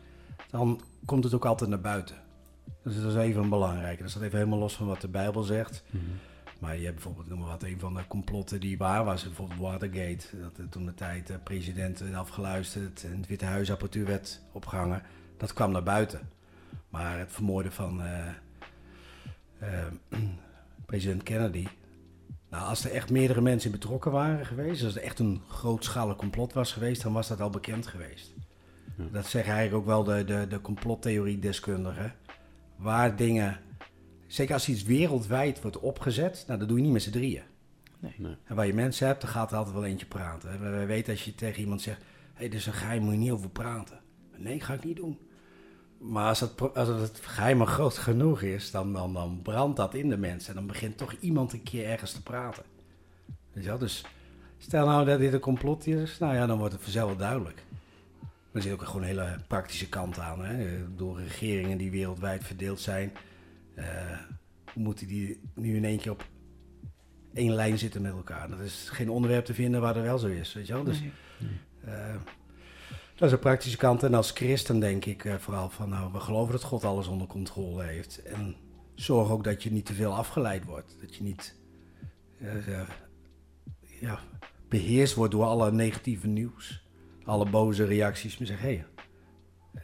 [0.51, 2.17] dan komt het ook altijd naar buiten.
[2.83, 4.03] Dus dat is even een belangrijke.
[4.03, 5.85] Dat staat even helemaal los van wat de Bijbel zegt.
[6.59, 9.25] Maar je hebt bijvoorbeeld, noem maar wat, een van de complotten die waar was.
[9.25, 10.41] Bijvoorbeeld Watergate.
[10.41, 15.03] Dat er toen de tijd de president afgeluisterd en het Witte Huis apparatuur werd opgehangen.
[15.37, 16.29] Dat kwam naar buiten.
[16.89, 18.29] Maar het vermoorden van eh,
[19.61, 19.87] eh,
[20.87, 21.67] president Kennedy.
[22.51, 26.53] Nou, als er echt meerdere mensen betrokken waren geweest, als er echt een grootschalig complot
[26.53, 28.35] was geweest, dan was dat al bekend geweest.
[28.97, 29.05] Ja.
[29.13, 32.15] Dat zeggen eigenlijk ook wel de, de, de complottheorie-deskundigen.
[32.77, 33.61] Waar dingen
[34.27, 37.43] zeker als iets wereldwijd wordt opgezet, nou, dat doe je niet met z'n drieën.
[37.99, 38.15] Nee.
[38.17, 38.37] Nee.
[38.45, 40.61] En waar je mensen hebt, dan gaat er altijd wel eentje praten.
[40.61, 43.13] We, we weten als je tegen iemand zegt, hé, hey, dit is een geheim, moet
[43.13, 44.01] je niet over praten.
[44.37, 45.19] Nee, ga ik niet doen.
[46.01, 50.09] Maar als het, als het geheim groot genoeg is, dan, dan, dan brandt dat in
[50.09, 50.49] de mensen.
[50.51, 52.63] En dan begint toch iemand een keer ergens te praten.
[53.53, 53.79] Weet je wel?
[53.79, 54.05] Dus
[54.59, 57.65] stel nou dat dit een complot is, nou ja, dan wordt het vanzelf wel duidelijk.
[58.21, 60.45] Maar er zit ook gewoon een hele praktische kant aan.
[60.45, 60.79] Hè?
[60.97, 63.13] Door regeringen die wereldwijd verdeeld zijn,
[63.75, 63.85] eh,
[64.75, 66.25] moeten die nu in één keer op
[67.35, 68.49] één lijn zitten met elkaar.
[68.51, 70.53] Dat is geen onderwerp te vinden waar er wel zo is.
[70.53, 70.85] Weet je wel?
[70.85, 71.11] Dus Nee.
[71.85, 72.15] eh,
[73.21, 74.03] dat is een praktische kant.
[74.03, 77.27] En als christen denk ik eh, vooral van, nou, we geloven dat God alles onder
[77.27, 78.23] controle heeft.
[78.23, 78.57] En
[78.95, 80.97] zorg ook dat je niet te veel afgeleid wordt.
[81.01, 81.59] Dat je niet
[82.41, 82.89] eh, eh,
[84.01, 84.19] ja,
[84.69, 86.85] beheerst wordt door alle negatieve nieuws.
[87.25, 88.39] Alle boze reacties.
[88.39, 88.87] Maar zeg, hé, hey,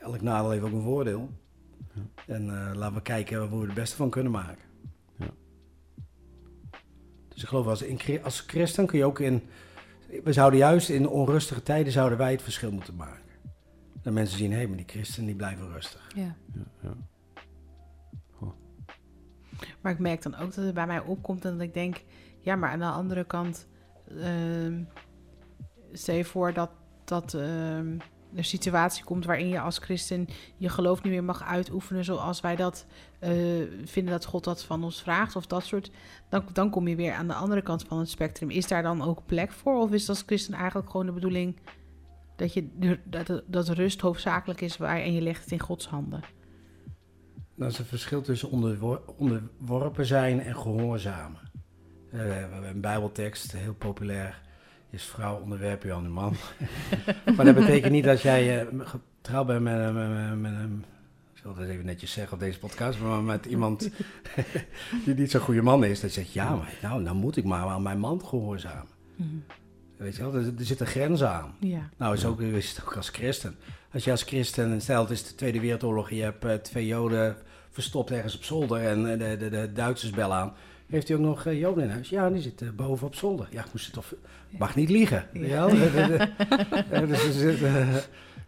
[0.00, 1.30] elk nadeel heeft ook een voordeel.
[2.26, 4.64] En eh, laten we kijken hoe we er het beste van kunnen maken.
[5.18, 5.30] Ja.
[7.28, 9.42] Dus ik geloof als, in, als christen kun je ook in...
[10.24, 13.24] We zouden juist in onrustige tijden zouden wij het verschil moeten maken.
[14.06, 16.10] Dat mensen zien, hé, hey, maar die christenen die blijven rustig.
[16.14, 16.36] Ja.
[16.54, 16.94] Ja, ja.
[19.80, 22.02] Maar ik merk dan ook dat het bij mij opkomt en dat ik denk,
[22.40, 23.66] ja, maar aan de andere kant,
[24.20, 24.82] ehm
[25.92, 26.70] stel je voor dat,
[27.04, 27.98] dat ehm,
[28.32, 32.40] er een situatie komt waarin je als christen je geloof niet meer mag uitoefenen zoals
[32.40, 32.86] wij dat
[33.18, 33.30] eh,
[33.84, 35.90] vinden dat God dat van ons vraagt of dat soort,
[36.28, 38.50] dan, dan kom je weer aan de andere kant van het spectrum.
[38.50, 41.56] Is daar dan ook plek voor of is het als christen eigenlijk gewoon de bedoeling
[42.36, 46.20] dat, je, dat, dat rust hoofdzakelijk is waar, en je legt het in Gods handen?
[47.54, 51.40] Dat is het verschil tussen onderwor- onderworpen zijn en gehoorzamen.
[52.10, 54.42] Eh, we hebben een bijbeltekst, heel populair,
[54.90, 56.34] is vrouw onderwerp je aan de man.
[57.36, 60.52] maar dat betekent niet dat jij eh, getrouwd bent met, een- met, met.
[61.34, 63.90] Ik zal het even netjes zeggen op deze podcast, maar met iemand
[65.04, 66.00] die niet zo'n goede man is.
[66.00, 68.92] Dat je zegt, ja, maar nou, dan moet ik maar aan mijn man gehoorzamen.
[69.96, 71.54] Weet je wel, er, er zitten grenzen aan.
[71.60, 71.88] Ja.
[71.96, 73.56] Nou, is, ook, is het ook als christen.
[73.92, 77.36] Als je als christen, stel het is de Tweede Wereldoorlog, je hebt eh, twee Joden
[77.70, 80.52] verstopt ergens op zolder en eh, de, de, de Duitsers bellen aan.
[80.86, 82.08] Heeft hij ook nog eh, Joden in huis?
[82.08, 83.48] Ja, die zitten boven op zolder.
[83.50, 84.14] Ja, moest je toch...
[84.58, 85.24] Mag niet liegen.
[86.90, 87.58] Eh, dus er zit,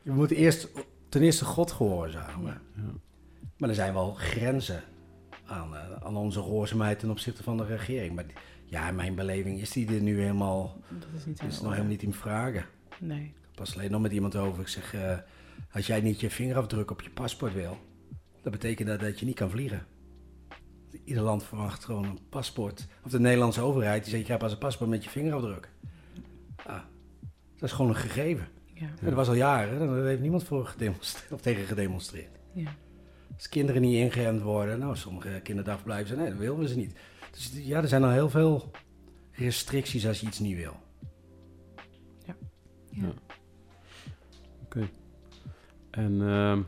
[0.02, 0.68] je moet eerst
[1.08, 2.60] ten eerste God gehoorzamen.
[2.76, 2.82] Ja.
[3.56, 4.82] Maar er zijn wel grenzen
[5.46, 8.14] aan, eh, aan onze gehoorzaamheid ten opzichte van de regering.
[8.14, 8.24] Maar
[8.70, 10.76] ja, in mijn beleving is die er nu helemaal...
[10.88, 12.64] Dat is niet is nog helemaal- niet in vragen.
[12.98, 13.32] Nee.
[13.54, 14.60] Pas alleen nog met iemand over.
[14.60, 15.18] Ik zeg, eh,
[15.72, 17.78] als jij niet je vingerafdruk op je paspoort wil,
[18.42, 19.86] dat betekent dat, dat je niet kan vliegen.
[21.04, 22.86] Ieder land verwacht gewoon een paspoort.
[23.04, 25.68] Of de Nederlandse overheid, die zegt, je hebt pas een paspoort met je vingerafdruk.
[26.66, 26.80] Ah,
[27.54, 28.48] dat is gewoon een gegeven.
[28.74, 28.86] Ja.
[28.86, 32.38] En dat was al jaren, daar heeft niemand voor gedemonstreerd, of tegen gedemonstreerd.
[32.52, 32.74] Ja.
[33.34, 36.92] Als kinderen niet ingeënt worden, nou, sommige kinderdagverblijven zeggen, nee, dat willen we ze niet.
[37.38, 38.70] Dus ja, er zijn al heel veel
[39.32, 40.76] restricties als je iets niet wil.
[42.26, 42.36] Ja.
[42.90, 43.12] Ja.
[44.64, 44.88] Oké.
[45.90, 46.62] En ehm,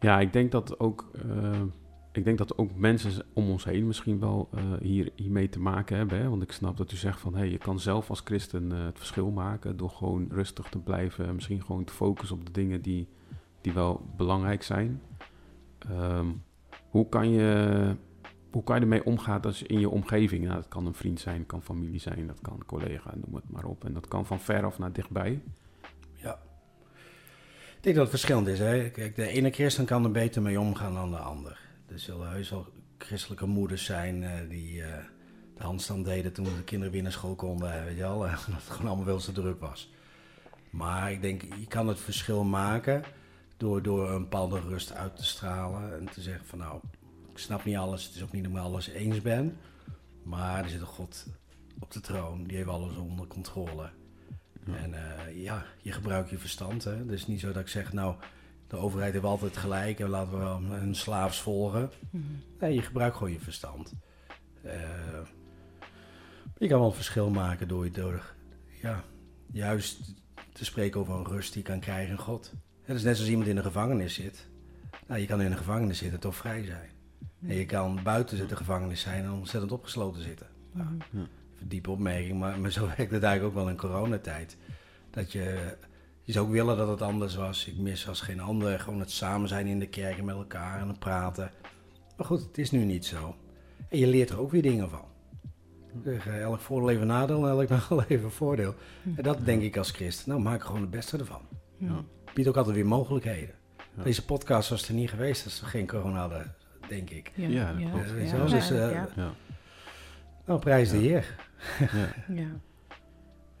[0.00, 1.62] ja, ik denk dat ook, eh,
[2.12, 5.96] ik denk dat ook mensen om ons heen misschien wel eh, hier, hiermee te maken
[5.96, 6.18] hebben.
[6.18, 6.28] Hè?
[6.28, 8.98] Want ik snap dat u zegt van, hey, je kan zelf als christen eh, het
[8.98, 11.26] verschil maken door gewoon rustig te blijven.
[11.26, 13.08] en Misschien gewoon te focussen op de dingen die,
[13.60, 15.02] die wel belangrijk zijn.
[15.78, 16.26] Ehm,
[16.88, 17.96] hoe kan je...
[18.54, 20.44] Hoe kan je ermee omgaan als je in je omgeving?
[20.44, 23.64] Nou, dat kan een vriend zijn, kan familie zijn, dat kan collega, noem het maar
[23.64, 23.84] op.
[23.84, 25.40] En dat kan van ver af naar dichtbij.
[26.14, 26.38] Ja.
[27.76, 28.58] Ik denk dat het verschillend is.
[28.58, 28.90] Hè?
[28.90, 31.58] Kijk, de ene christen kan er beter mee omgaan dan de ander.
[31.86, 32.66] Er zullen heus wel
[32.98, 35.04] christelijke moeders zijn eh, die eh,
[35.56, 37.84] de handstand deden toen de kinderen weer naar school konden.
[37.84, 39.92] Weet je wel, dat het gewoon allemaal wel zo druk was.
[40.70, 43.02] Maar ik denk, je kan het verschil maken
[43.56, 45.98] door, door een bepaalde rust uit te stralen.
[45.98, 46.80] En te zeggen van nou,
[47.34, 48.04] ik snap niet alles.
[48.04, 49.56] Het is ook niet me alles eens ben.
[50.22, 51.26] Maar er zit een God
[51.80, 52.44] op de troon.
[52.44, 53.90] Die heeft alles onder controle.
[54.66, 56.84] En eh, ja, je gebruikt je verstand.
[56.84, 56.96] Hè?
[56.96, 58.16] Het is niet zo dat ik zeg, nou,
[58.66, 61.90] de overheid heeft altijd gelijk en laten we wel hun slaafs volgen.
[62.10, 62.24] Mhm.
[62.60, 63.92] Nee, je gebruikt gewoon je verstand.
[64.62, 65.20] Eh,
[66.58, 68.34] je kan wel een verschil maken door, door
[68.82, 69.04] ja,
[69.52, 70.14] juist
[70.52, 72.52] te spreken over een rust die je kan krijgen in God.
[72.82, 74.48] Het is net zoals iemand in de gevangenis zit.
[75.06, 76.93] Nou, je kan in de gevangenis zitten en toch vrij zijn.
[77.46, 80.46] En je kan buiten de gevangenis zijn en ontzettend opgesloten zitten.
[80.72, 80.88] Nou.
[81.54, 84.56] Even diepe opmerking, maar, maar zo werkt het eigenlijk ook wel in coronatijd.
[85.10, 85.76] Dat je,
[86.22, 87.66] je zou ook willen dat het anders was.
[87.66, 90.80] Ik mis als geen ander gewoon het samen zijn in de kerk en met elkaar
[90.80, 91.50] en het praten.
[92.16, 93.36] Maar goed, het is nu niet zo.
[93.88, 95.04] En je leert er ook weer dingen van.
[95.92, 98.74] Dus, elk voordeel even nadeel en elk nadeel even voordeel.
[99.16, 100.28] En dat denk ik als christen.
[100.28, 101.40] Nou, maak er gewoon het beste ervan.
[101.78, 102.04] Ja.
[102.34, 103.54] Biedt ook altijd weer mogelijkheden.
[103.96, 104.02] Ja.
[104.02, 106.54] Deze podcast was er niet geweest als we geen corona hadden.
[106.88, 107.32] Denk ik.
[107.34, 108.50] Ja, Ja, dat ja, klopt.
[108.50, 109.02] Dus, eh.
[110.46, 111.36] Nou, prijs de heer.
[111.78, 112.14] Ja.
[112.42, 112.48] ja.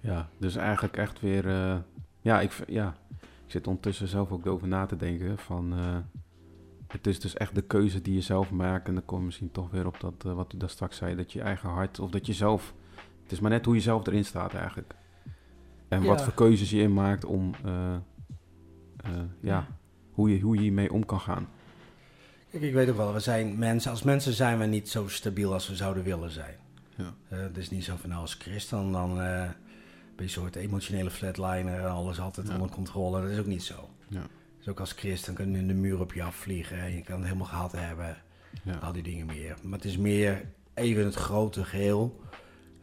[0.00, 1.48] Ja, dus eigenlijk echt weer...
[1.48, 1.76] eh,
[2.20, 5.72] ja, ik, ja, ik zit ondertussen zelf ook over na te denken van...
[5.72, 5.96] eh,
[6.88, 8.88] het is dus echt de keuze die je zelf maakt.
[8.88, 11.14] En dan kom je misschien toch weer op dat, wat u daar straks zei...
[11.14, 12.74] dat je eigen hart, of dat je zelf...
[13.22, 14.94] Het is maar net hoe je zelf erin staat eigenlijk.
[15.88, 17.52] En wat voor keuzes je inmaakt om...
[17.64, 18.00] eh, eh,
[19.40, 19.66] ja,
[20.12, 21.48] Hoe, je, hoe je hiermee om kan gaan.
[22.54, 25.52] Kijk, ik weet ook wel, we zijn mensen, als mensen zijn we niet zo stabiel
[25.52, 26.56] als we zouden willen zijn.
[26.96, 27.14] Ja.
[27.28, 29.52] Eh, het is niet zo van, nou als christen, dan eh, ben
[30.16, 32.54] je een soort emotionele flatliner en alles altijd Ja.
[32.54, 33.20] onder controle.
[33.22, 33.88] Dat is ook niet zo.
[34.08, 34.22] Ja.
[34.58, 37.24] Dus ook als christen kan je de muur op je afvliegen en je kan het
[37.24, 38.16] helemaal gehad hebben.
[38.82, 39.56] Al die dingen meer.
[39.62, 42.20] Maar het is meer even het grote geheel.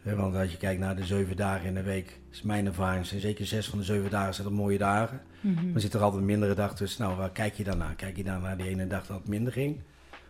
[0.04, 3.22] Want als je kijkt naar de zeven dagen in de week, is mijn ervaring, zijn
[3.22, 5.22] zeker zes van de zeven dagen zijn er mooie dagen.
[5.42, 5.72] Mhm.
[5.72, 7.02] Maar zit er altijd een mindere dag tussen.
[7.04, 7.96] Nou, waar kijk je dan naar?
[7.96, 9.82] Kijk je dan naar die ene dag dat het minder ging?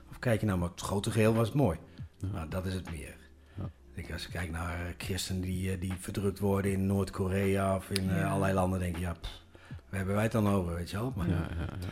[0.09, 1.77] Of kijk je nou, maar het grote geheel was het mooi.
[2.17, 2.27] Ja.
[2.33, 3.15] Nou, dat is het meer.
[3.57, 3.69] Ja.
[3.93, 7.89] Ik, als ik kijk naar eh, christenen die, eh, die verdrukt worden in Noord-Korea of
[7.89, 8.27] in eh, Ja.
[8.27, 11.13] allerlei landen, denk je, ja, pff, waar hebben wij het dan over, weet je wel?
[11.15, 11.87] Maar, Ja, ja, ja.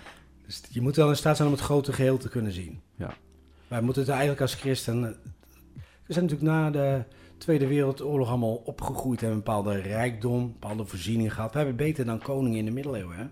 [0.45, 2.81] dus je moet wel in staat zijn om het grote geheel te kunnen zien.
[2.95, 3.13] Ja.
[3.67, 5.01] Wij moeten het eigenlijk als christen...
[6.05, 7.03] We zijn natuurlijk na de
[7.39, 9.23] Tweede Wereldoorlog allemaal opgegroeid...
[9.23, 11.51] en een bepaalde rijkdom, een bepaalde voorziening gehad.
[11.51, 13.25] We hebben beter dan koningen in de middeleeuwen, hè?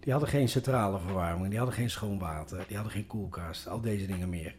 [0.00, 2.64] Die hadden geen centrale verwarming, die hadden geen schoon water...
[2.66, 4.54] die hadden geen koelkast, al deze dingen meer.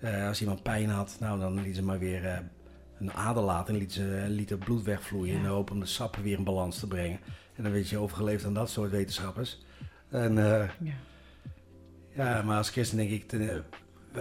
[0.00, 2.38] Eh, als iemand pijn had, nou, dan liet ze maar weer eh,
[2.98, 3.74] een ader laten...
[3.74, 5.32] en liet ze een liter bloed wegvloeien...
[5.32, 5.36] Ja.
[5.36, 7.18] in de hoop om de sappen weer in balans te brengen.
[7.54, 9.62] En dan weet je overgeleefd aan dat soort wetenschappers...
[10.08, 10.94] En eh, Ja.
[12.14, 13.64] ja, maar als christen denk ik, ten-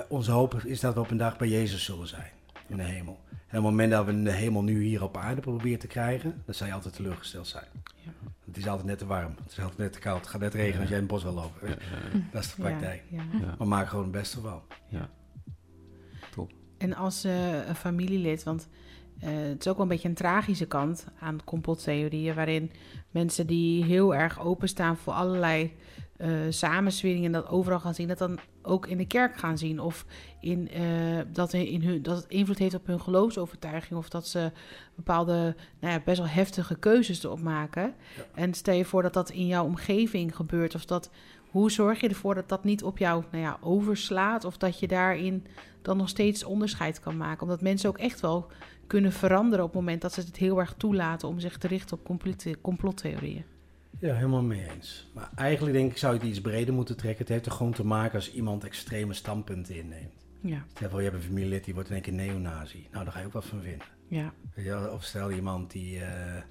[0.10, 2.32] onze hoop is dat we op een dag bij Jezus zullen zijn
[2.67, 3.19] in de hemel.
[3.30, 6.41] En op het moment dat we de hemel nu hier op aarde proberen te krijgen,
[6.45, 7.65] dan zal je altijd teleurgesteld zijn.
[8.06, 8.12] Ja.
[8.45, 10.54] Het is altijd net te warm, het is altijd net te koud, het gaat net
[10.54, 11.69] regenen als jij in het bos wil lopen.
[11.69, 11.76] Ja,
[12.32, 13.04] Dat is de praktijk.
[13.10, 13.23] ja.
[13.32, 14.62] ja, Maar maak gewoon het beste van.
[14.88, 15.10] ja.
[16.78, 18.67] En als eh, een familielid, want
[19.19, 22.71] eh, het is ook wel een beetje een tragische kant aan complottheorieën, waarin
[23.12, 25.73] mensen die heel erg openstaan voor allerlei
[26.17, 29.80] eh samensweringen, dat overal gaan zien, dat dan ook in de kerk gaan zien.
[29.80, 30.06] Of
[30.39, 30.84] in, eh,
[31.32, 34.52] dat, in hun, dat het invloed heeft op hun geloofsovertuiging, of dat ze
[34.95, 37.93] bepaalde, nou ja, best wel heftige keuzes erop maken.
[38.36, 41.12] En stel je voor dat dat in jouw omgeving gebeurt, of dat.
[41.49, 44.45] Hoe zorg je ervoor dat dat niet op jou nou ja, overslaat?
[44.45, 45.45] Of dat je daarin
[45.82, 47.41] dan nog steeds onderscheid kan maken.
[47.41, 48.47] Omdat mensen ook echt wel
[48.88, 51.97] kunnen veranderen op het moment dat ze het heel erg toelaten om zich te richten
[51.97, 53.53] op complot- complottheorieën.
[53.99, 55.10] Ja, helemaal mee eens.
[55.13, 57.19] Maar eigenlijk denk ik zou je het iets breder moeten trekken.
[57.19, 60.23] Het heeft er gewoon te maken als iemand extreme standpunten inneemt.
[60.41, 62.88] Ja, Stel voor, je hebt een familielid die wordt in één keer neonazi.
[62.91, 63.88] Nou, daar ga je ook wat van vinden.
[64.08, 66.41] ja, je Of stel iemand die, eh,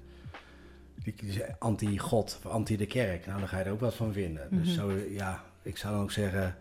[1.03, 3.25] die is anti-God of anti-de kerk.
[3.25, 4.47] Nou, dan ga je er ook wat van vinden.
[4.49, 4.63] Mhm.
[4.63, 6.55] Dus zo, ja, ik zou dan ook zeggen...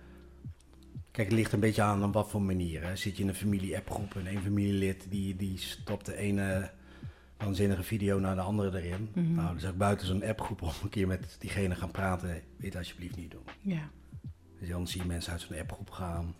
[1.10, 2.82] Kijk, het ligt een beetje aan op wat voor manier.
[2.82, 2.96] Hè.
[2.96, 6.70] Zit je in een familie-appgroep en een familielid die, die stopt de ene
[7.44, 9.10] waanzinnige video naar de andere erin.
[9.14, 9.34] Mhm.
[9.34, 12.42] Nou, dan zou ik buiten zo'n appgroep om een keer met diegene gaan praten.
[12.56, 13.44] Weet alsjeblieft niet doen.
[13.60, 13.90] ja,
[14.58, 16.34] Dus dan zie je mensen uit zo'n appgroep gaan.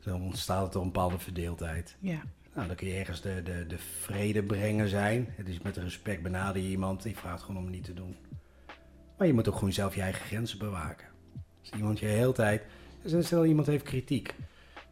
[0.00, 1.96] Dan ontstaat er toch een bepaalde verdeeldheid.
[2.00, 2.22] ja,
[2.54, 5.26] Nou, dan kun je ergens de, de, de vrede brengen zijn.
[5.30, 8.16] Het is met respect benader je iemand die vraagt gewoon om het niet te doen.
[9.18, 11.06] Maar je moet ook gewoon zelf je eigen grenzen bewaken.
[11.60, 12.62] Als iemand je de hele tijd...
[13.02, 14.34] Dus stel iemand heeft kritiek.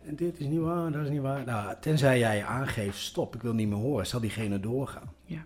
[0.07, 1.45] En dit is niet waar, dat is niet waar.
[1.45, 5.13] Nou, tenzij jij aangeeft, stop, ik wil niet meer horen, zal diegene doorgaan.
[5.25, 5.45] Ja.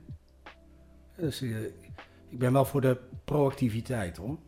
[1.17, 1.65] Dus eh,
[2.29, 4.39] ik ben wel voor de proactiviteit hoor.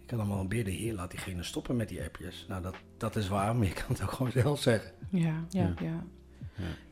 [0.00, 2.46] Ik kan dan wel bidden, heer, laat diegene stoppen met die appjes.
[2.48, 4.92] Nou, dat, dat is waar, maar je kan het ook gewoon zelf zeggen.
[5.10, 5.74] ja, ja, Ja.
[5.80, 6.04] ja.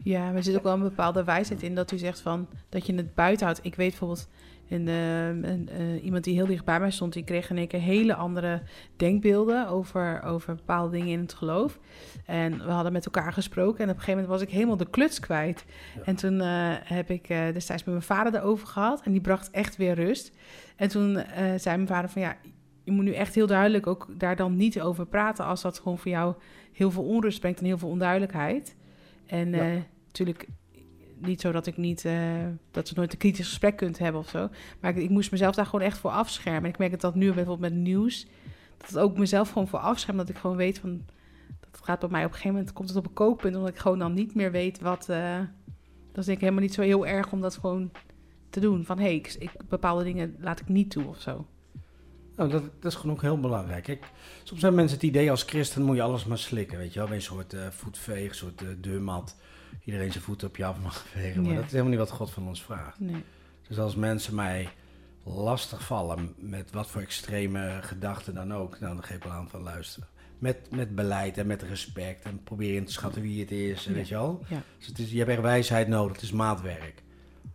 [0.03, 0.25] Ja.
[0.25, 2.95] Maar er zit ook wel een bepaalde wijsheid in dat u zegt van dat je
[2.95, 3.65] het buiten houdt.
[3.65, 4.29] Ik weet bijvoorbeeld
[4.69, 7.69] een, eh, een, eh, iemand die heel dicht bij mij stond, die kreeg in één
[7.69, 8.63] keer hele andere
[8.97, 11.79] denkbeelden over, over bepaalde dingen in het geloof.
[12.25, 14.91] En we hadden met elkaar gesproken en op een gegeven moment was ik helemaal de
[14.91, 15.65] kluts kwijt.
[15.95, 16.03] Ja.
[16.05, 19.51] En toen eh, heb ik eh, destijds met mijn vader erover gehad en die bracht
[19.51, 20.33] echt weer rust.
[20.77, 21.25] En toen
[21.57, 22.37] zei mijn vader van ja,
[22.85, 25.99] je moet nu echt heel duidelijk ook daar dan niet over praten als dat gewoon
[25.99, 26.35] voor jou
[26.73, 28.76] heel veel onrust brengt en heel veel onduidelijkheid.
[29.27, 29.71] En Ja.
[29.73, 30.49] eh, natuurlijk
[31.19, 34.29] niet zo dat ik niet, eh, dat we nooit een kritisch gesprek kunt hebben of
[34.29, 34.49] zo.
[34.81, 36.63] Maar ik, ik moest mezelf daar gewoon echt voor afschermen.
[36.63, 38.27] En ik merk het dat nu bijvoorbeeld met nieuws,
[38.77, 40.17] dat het ook mezelf gewoon voor afscherm.
[40.17, 41.05] Dat ik gewoon weet van,
[41.61, 43.79] dat gaat bij mij op een gegeven moment, komt het op een kookpunt, omdat ik
[43.79, 45.39] gewoon dan niet meer weet wat, eh,
[46.13, 47.91] dat is denk ik helemaal niet zo heel erg om dat gewoon
[48.51, 48.85] te doen.
[48.85, 51.47] Van, hé, hey, ik, ik- bepaalde dingen laat ik niet toe of zo.
[52.37, 53.85] Nou, dat, dat is gewoon ook heel belangrijk.
[53.85, 54.05] Kijk,
[54.43, 57.13] soms hebben mensen het idee als christen moet je alles maar slikken, weet je wel.
[57.13, 59.37] Een soort eh, voetveeg, een soort eh, deurmat.
[59.85, 61.43] Iedereen zijn voeten op je af mag vegen.
[61.43, 61.57] Maar Ja.
[61.57, 63.01] dat is helemaal niet wat God van ons vraagt.
[63.01, 63.25] Nee.
[63.69, 64.69] Dus als mensen mij
[65.25, 69.49] lastig vallen met wat voor extreme gedachten dan ook, nou, dan geef ik wel aan
[69.49, 70.09] van luisteren.
[70.39, 72.23] met, met beleid en met respect.
[72.25, 73.93] En probeer in te schatten wie het is, Ja.
[73.93, 74.45] weet je wel.
[74.49, 74.63] Ja.
[74.79, 77.03] Dus het is, je hebt echt wijsheid nodig, het is maatwerk.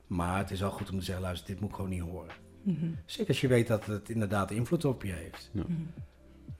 [0.07, 2.33] Maar het is wel goed om te zeggen, luister, dit moet ik gewoon niet horen.
[2.63, 2.85] Mhm.
[3.05, 5.49] Zeker als je weet dat het inderdaad invloed op je heeft.
[5.53, 5.61] Ja.
[5.67, 5.73] Mhm.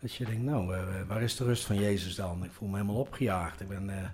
[0.02, 2.44] Dat je denkt, nou, eh, waar is de rust van Jezus dan?
[2.44, 3.62] Ik voel me helemaal opgejaagd.
[3.62, 4.06] Ik ben, eh,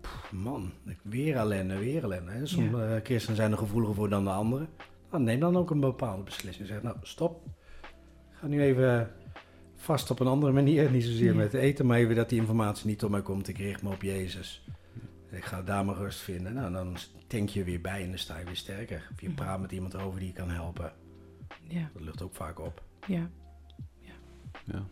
[0.00, 2.30] pff, man, ik- weer ellende, weer ellende.
[2.30, 2.46] hè.
[2.46, 4.68] Sommige eh, christenen zijn er gevoeliger voor dan de anderen.
[5.10, 6.68] Nou, neem dan ook een bepaalde beslissing.
[6.68, 7.46] Zeg, nou, stop.
[8.30, 9.10] Ik ga nu even
[9.76, 10.90] vast op een andere manier.
[10.90, 11.34] Niet zozeer Ja.
[11.34, 13.48] met eten, maar even dat die informatie niet tot mij komt.
[13.48, 14.66] Ik richt me op Jezus.
[15.30, 16.54] Ik ga daar mijn rust vinden.
[16.54, 19.08] Nou, dan denk je weer bij en dan sta je weer sterker.
[19.12, 19.36] Of je Mhm.
[19.36, 20.92] praat met iemand over die je kan helpen.
[21.68, 21.90] Ja.
[21.92, 22.82] Dat lucht ook vaak op.
[23.06, 23.30] Ja.
[24.64, 24.86] Ja,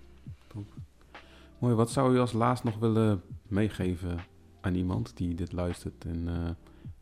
[0.46, 0.74] top.
[1.58, 4.18] Mooi, wat zou u als laatst nog willen meegeven
[4.60, 6.50] aan iemand die dit luistert en eh,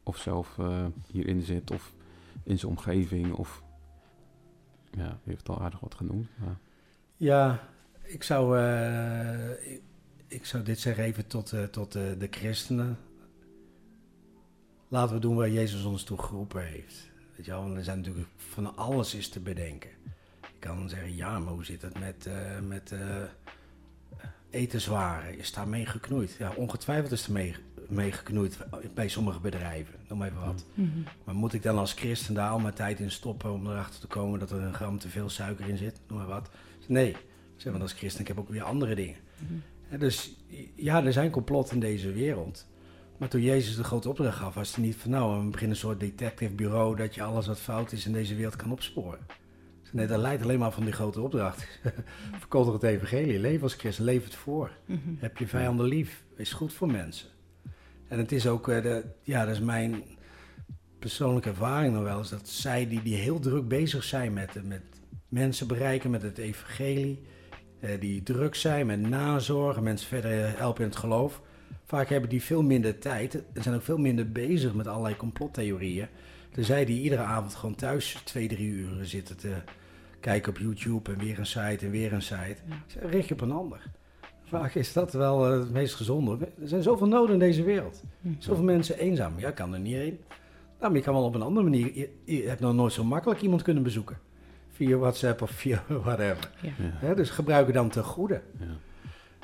[0.03, 1.93] of zelf eh, hierin zit of
[2.43, 3.63] in zijn omgeving of
[4.91, 6.29] ja, u heeft al aardig wat genoemd.
[6.39, 6.59] Maar,
[7.17, 7.69] Ja,
[8.03, 9.83] ik zou, eh, ik,
[10.29, 12.99] ik zou dit zeggen even tot, eh, tot eh, de christenen.
[14.89, 17.10] Laten we doen waar Jezus ons toe geroepen heeft.
[17.41, 19.91] Weet je wel, want er zijn natuurlijk van alles is te bedenken.
[20.41, 23.23] Je kan zeggen, ja, maar hoe zit het met, eh, met eh,
[24.51, 25.39] etenswaren?
[25.39, 26.37] Is daar mee geknoeid?
[26.39, 27.55] Ja, ongetwijfeld is er mee,
[27.89, 28.59] mee geknoeid
[28.95, 29.95] bij sommige bedrijven.
[30.09, 30.65] Noem maar even wat.
[30.75, 30.89] Mhm.
[31.25, 34.07] Maar moet ik dan als christen daar al mijn tijd in stoppen om erachter te
[34.07, 36.01] komen dat er een gram te veel suiker in zit?
[36.09, 36.51] Noem maar wat.
[36.87, 37.17] Nee,
[37.57, 39.19] zeg maar als christen, ik heb ook weer andere dingen.
[39.39, 39.99] Mhm.
[39.99, 40.37] Dus
[40.75, 42.67] ja, er zijn complotten in deze wereld.
[43.21, 45.83] Maar toen Jezus de grote opdracht gaf, was het niet van nou, we beginnen een
[45.83, 49.19] soort detective bureau dat je alles wat fout is in deze wereld kan opsporen.
[49.83, 51.67] Dus Nee, dat leidt alleen maar van die grote opdracht.
[52.39, 54.71] Verkondig het evangelie, leef als christen, leef het voor.
[54.85, 54.99] Mhm.
[55.19, 56.23] Heb je vijanden lief.
[56.37, 57.29] Wees goed voor mensen.
[58.09, 60.03] En het is ook, eh, de, ja, dat is mijn
[60.99, 64.63] persoonlijke ervaring nog wel eens, dat zij die, die heel druk bezig zijn met, eh,
[64.63, 64.83] met
[65.29, 67.23] mensen bereiken, met het evangelie,
[67.81, 71.41] eh, die druk zijn met nazorgen, mensen verder helpen in het geloof,
[71.91, 76.07] vaak hebben die veel minder tijd en zijn ook veel minder bezig met allerlei complottheorieën.
[76.55, 79.55] Dan zij die iedere avond gewoon thuis twee, drie uur zitten te
[80.21, 82.57] kijken op YouTube en weer een site en weer een site.
[82.67, 83.09] Ja.
[83.09, 83.83] Richt je op een ander.
[84.45, 86.39] Vaak is dat wel eh, het meest gezonde.
[86.61, 88.03] Er zijn zoveel noden in deze wereld.
[88.21, 88.35] Mhm.
[88.39, 89.33] Zoveel mensen eenzaam.
[89.37, 90.19] Ja, kan er niet heen.
[90.79, 91.95] Nou, maar je kan wel op een andere manier.
[91.95, 94.19] Je, je hebt nog nooit zo makkelijk iemand kunnen bezoeken.
[94.73, 96.51] Via WhatsApp of via whatever.
[97.03, 97.15] Ja.
[97.15, 98.41] dus gebruik het dan ten goede.
[98.59, 98.67] ja,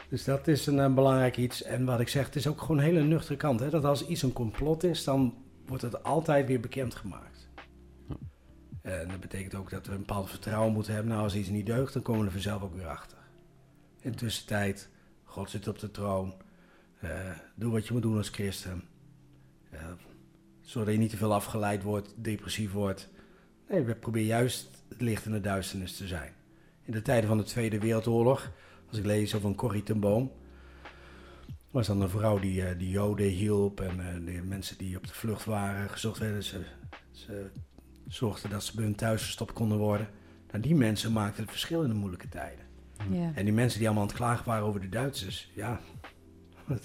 [0.09, 1.63] Dus dat is een, eh, belangrijk iets.
[1.63, 3.61] En wat ik zeg, het is ook gewoon een hele nuchtere kant.
[3.61, 3.71] Hè?
[3.71, 5.35] Dat als iets een complot is, dan
[5.67, 7.49] wordt het altijd weer bekendgemaakt.
[8.09, 8.17] Ja.
[8.83, 11.11] En dat betekent ook dat we een bepaald vertrouwen moeten hebben.
[11.13, 13.19] Nou, als iets niet deugt, dan komen we er vanzelf ook weer achter.
[14.01, 14.89] In de tussentijd,
[15.25, 16.35] God zit op de troon.
[17.01, 17.11] Eh,
[17.55, 18.83] doe wat je moet doen als christen.
[19.71, 19.81] Eh,
[20.61, 23.09] zorg dat je niet te veel afgeleid wordt, depressief wordt.
[23.69, 26.33] Nee, we proberen juist het licht in de duisternis te zijn.
[26.83, 28.51] In de tijden van de Tweede Wereldoorlog,
[28.89, 30.33] als ik lees over een Corrie ten Boom,
[31.71, 35.07] was dan een vrouw die, eh, die Joden hielp en eh, de mensen die op
[35.07, 36.43] de vlucht waren, gezocht werden.
[36.43, 36.61] Ze,
[37.11, 37.51] ze
[38.09, 40.09] zorgden dat ze bij hun thuis gestopt konden worden.
[40.51, 42.65] Nou, die mensen maakten het verschil in de moeilijke tijden.
[43.11, 43.33] Ja.
[43.35, 45.81] En die mensen die allemaal aan het klagen waren over de Duitsers, ja,
[46.65, 46.83] wat,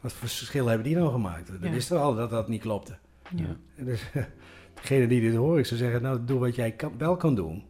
[0.00, 1.58] wat voor verschil hebben die nou gemaakt?
[1.58, 1.70] We Ja.
[1.72, 2.98] wisten wel dat dat niet klopte.
[3.36, 3.56] Ja.
[3.76, 4.02] En dus
[4.80, 7.64] degene die dit horen, ik zou zeggen, nou doe wat jij kan, wel kan doen.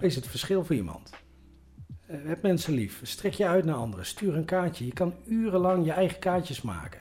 [0.00, 1.10] Wees het verschil voor iemand.
[2.12, 3.00] Eh, heb mensen lief.
[3.02, 4.06] Strek je uit naar anderen.
[4.06, 4.86] Stuur een kaartje.
[4.86, 7.00] Je kan urenlang je eigen kaartjes maken.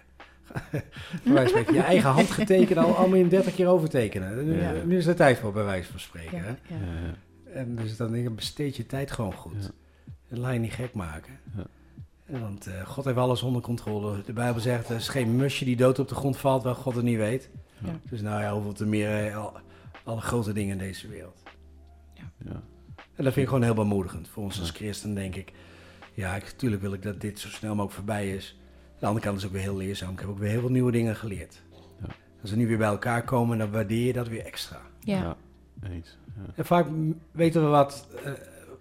[1.23, 3.67] bij wijze van spreken, je eigen hand getekend, al, al moet je hem 30 keer
[3.67, 4.45] overtekenen.
[4.45, 4.71] Nu, Ja.
[4.85, 6.37] nu is er tijd voor, bij wijze van spreken.
[6.37, 6.43] Ja.
[6.43, 6.49] Hè?
[6.49, 6.55] Ja.
[6.67, 7.13] ja, ja.
[7.53, 9.63] En dus dan denk ik, besteed je tijd gewoon goed.
[9.63, 9.69] Ja.
[10.29, 11.39] En laat je niet gek maken.
[12.25, 14.21] Want eh, God heeft alles onder controle.
[14.25, 16.95] De Bijbel zegt, er is geen musje die dood op de grond valt, waar God
[16.95, 17.49] het niet weet.
[17.77, 17.99] Ja.
[18.09, 19.53] Dus nou ja, hoeveel te meer eh, al,
[20.03, 21.43] alle grote dingen in deze wereld.
[22.13, 22.61] ja.
[23.15, 24.27] En dat vind ik gewoon heel bemoedigend.
[24.29, 25.51] Voor ons als christen denk ik,
[26.13, 28.55] ja, ik, natuurlijk wil ik dat dit zo snel mogelijk voorbij is.
[28.57, 30.11] Aan de andere kant is het ook weer heel leerzaam.
[30.11, 31.61] Ik heb ook weer heel veel nieuwe dingen geleerd.
[32.01, 32.07] Ja.
[32.41, 34.81] Als we nu weer bij elkaar komen, dan waardeer je dat weer extra.
[34.99, 35.35] Ja.
[35.83, 36.17] eens.
[36.35, 36.53] Ja.
[36.55, 36.87] En vaak
[37.31, 38.31] weten we wat, eh,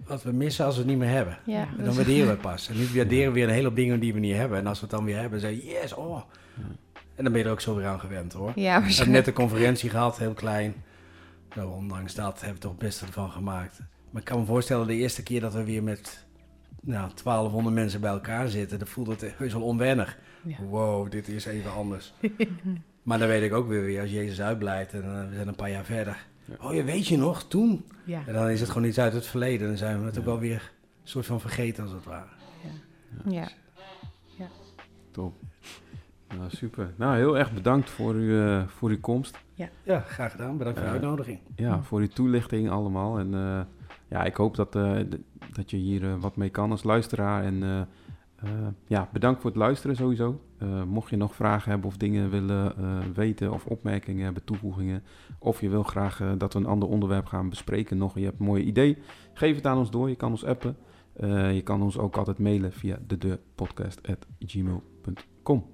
[0.07, 1.39] wat we missen als we het niet meer hebben.
[1.47, 1.69] Ja.
[1.79, 2.69] En dan waarderen we het pas.
[2.69, 4.59] En nu waarderen we weer een hele hoop dingen die we niet hebben.
[4.59, 6.23] En als we het dan weer hebben, dan zeg je, yes, oh.
[7.15, 8.53] En dan ben je er ook zo weer aan gewend hoor.
[8.55, 10.75] Ja, We hebben net een conferentie gehad, heel klein.
[11.55, 13.81] Nou, ondanks dat hebben we toch het beste ervan gemaakt.
[14.11, 16.27] Maar ik kan me voorstellen, de eerste keer dat we weer met
[16.83, 20.19] nou, 1200 mensen bij elkaar zitten, dan voelt het heus wel onwennig.
[20.43, 20.57] Ja.
[20.63, 22.13] Wow, dit is even anders.
[23.03, 25.55] maar dan weet ik ook weer weer, als Jezus uitblijft en eh, we zijn een
[25.55, 26.27] paar jaar verder.
[26.45, 26.55] Ja.
[26.69, 27.85] Oh, je weet je nog, toen?
[28.05, 28.23] Ja.
[28.27, 29.69] En dan is het gewoon iets uit het verleden.
[29.69, 32.29] Dan zijn we het ook wel weer een soort van vergeten, als het ware.
[33.27, 33.49] Ja.
[35.11, 35.35] Top.
[36.37, 36.93] Nou, super.
[36.97, 39.39] Nou, heel erg bedankt voor, uw, eh, voor uw komst.
[39.83, 40.57] Ja, graag gedaan.
[40.57, 41.01] Bedankt voor de Ja.
[41.01, 41.39] uitnodiging.
[41.57, 43.19] Ja, voor uw toelichting allemaal.
[43.19, 43.61] En eh,
[44.11, 44.99] ja, ik hoop dat, eh,
[45.53, 47.45] dat je hier eh, wat mee kan als luisteraar.
[47.45, 47.81] En eh,
[48.43, 48.51] Eh,
[48.87, 50.41] ja, bedankt voor het luisteren sowieso.
[50.59, 55.03] Eh, mocht je nog vragen hebben of dingen willen eh, weten of opmerkingen hebben, toevoegingen.
[55.39, 58.19] Of je wil graag dat we een ander onderwerp gaan bespreken nog.
[58.19, 58.99] Je hebt een mooi idee.
[59.33, 60.09] Geef het aan ons door.
[60.09, 60.77] Je kan ons appen.
[61.13, 65.65] Eh, je kan ons ook altijd mailen via de deurpodcast.gmail.com.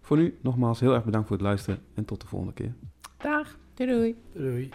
[0.00, 2.74] Voor nu nogmaals heel erg bedankt voor het luisteren en tot de volgende keer.
[3.16, 3.58] Dag.
[3.74, 4.16] Doei doei.
[4.32, 4.70] Doei.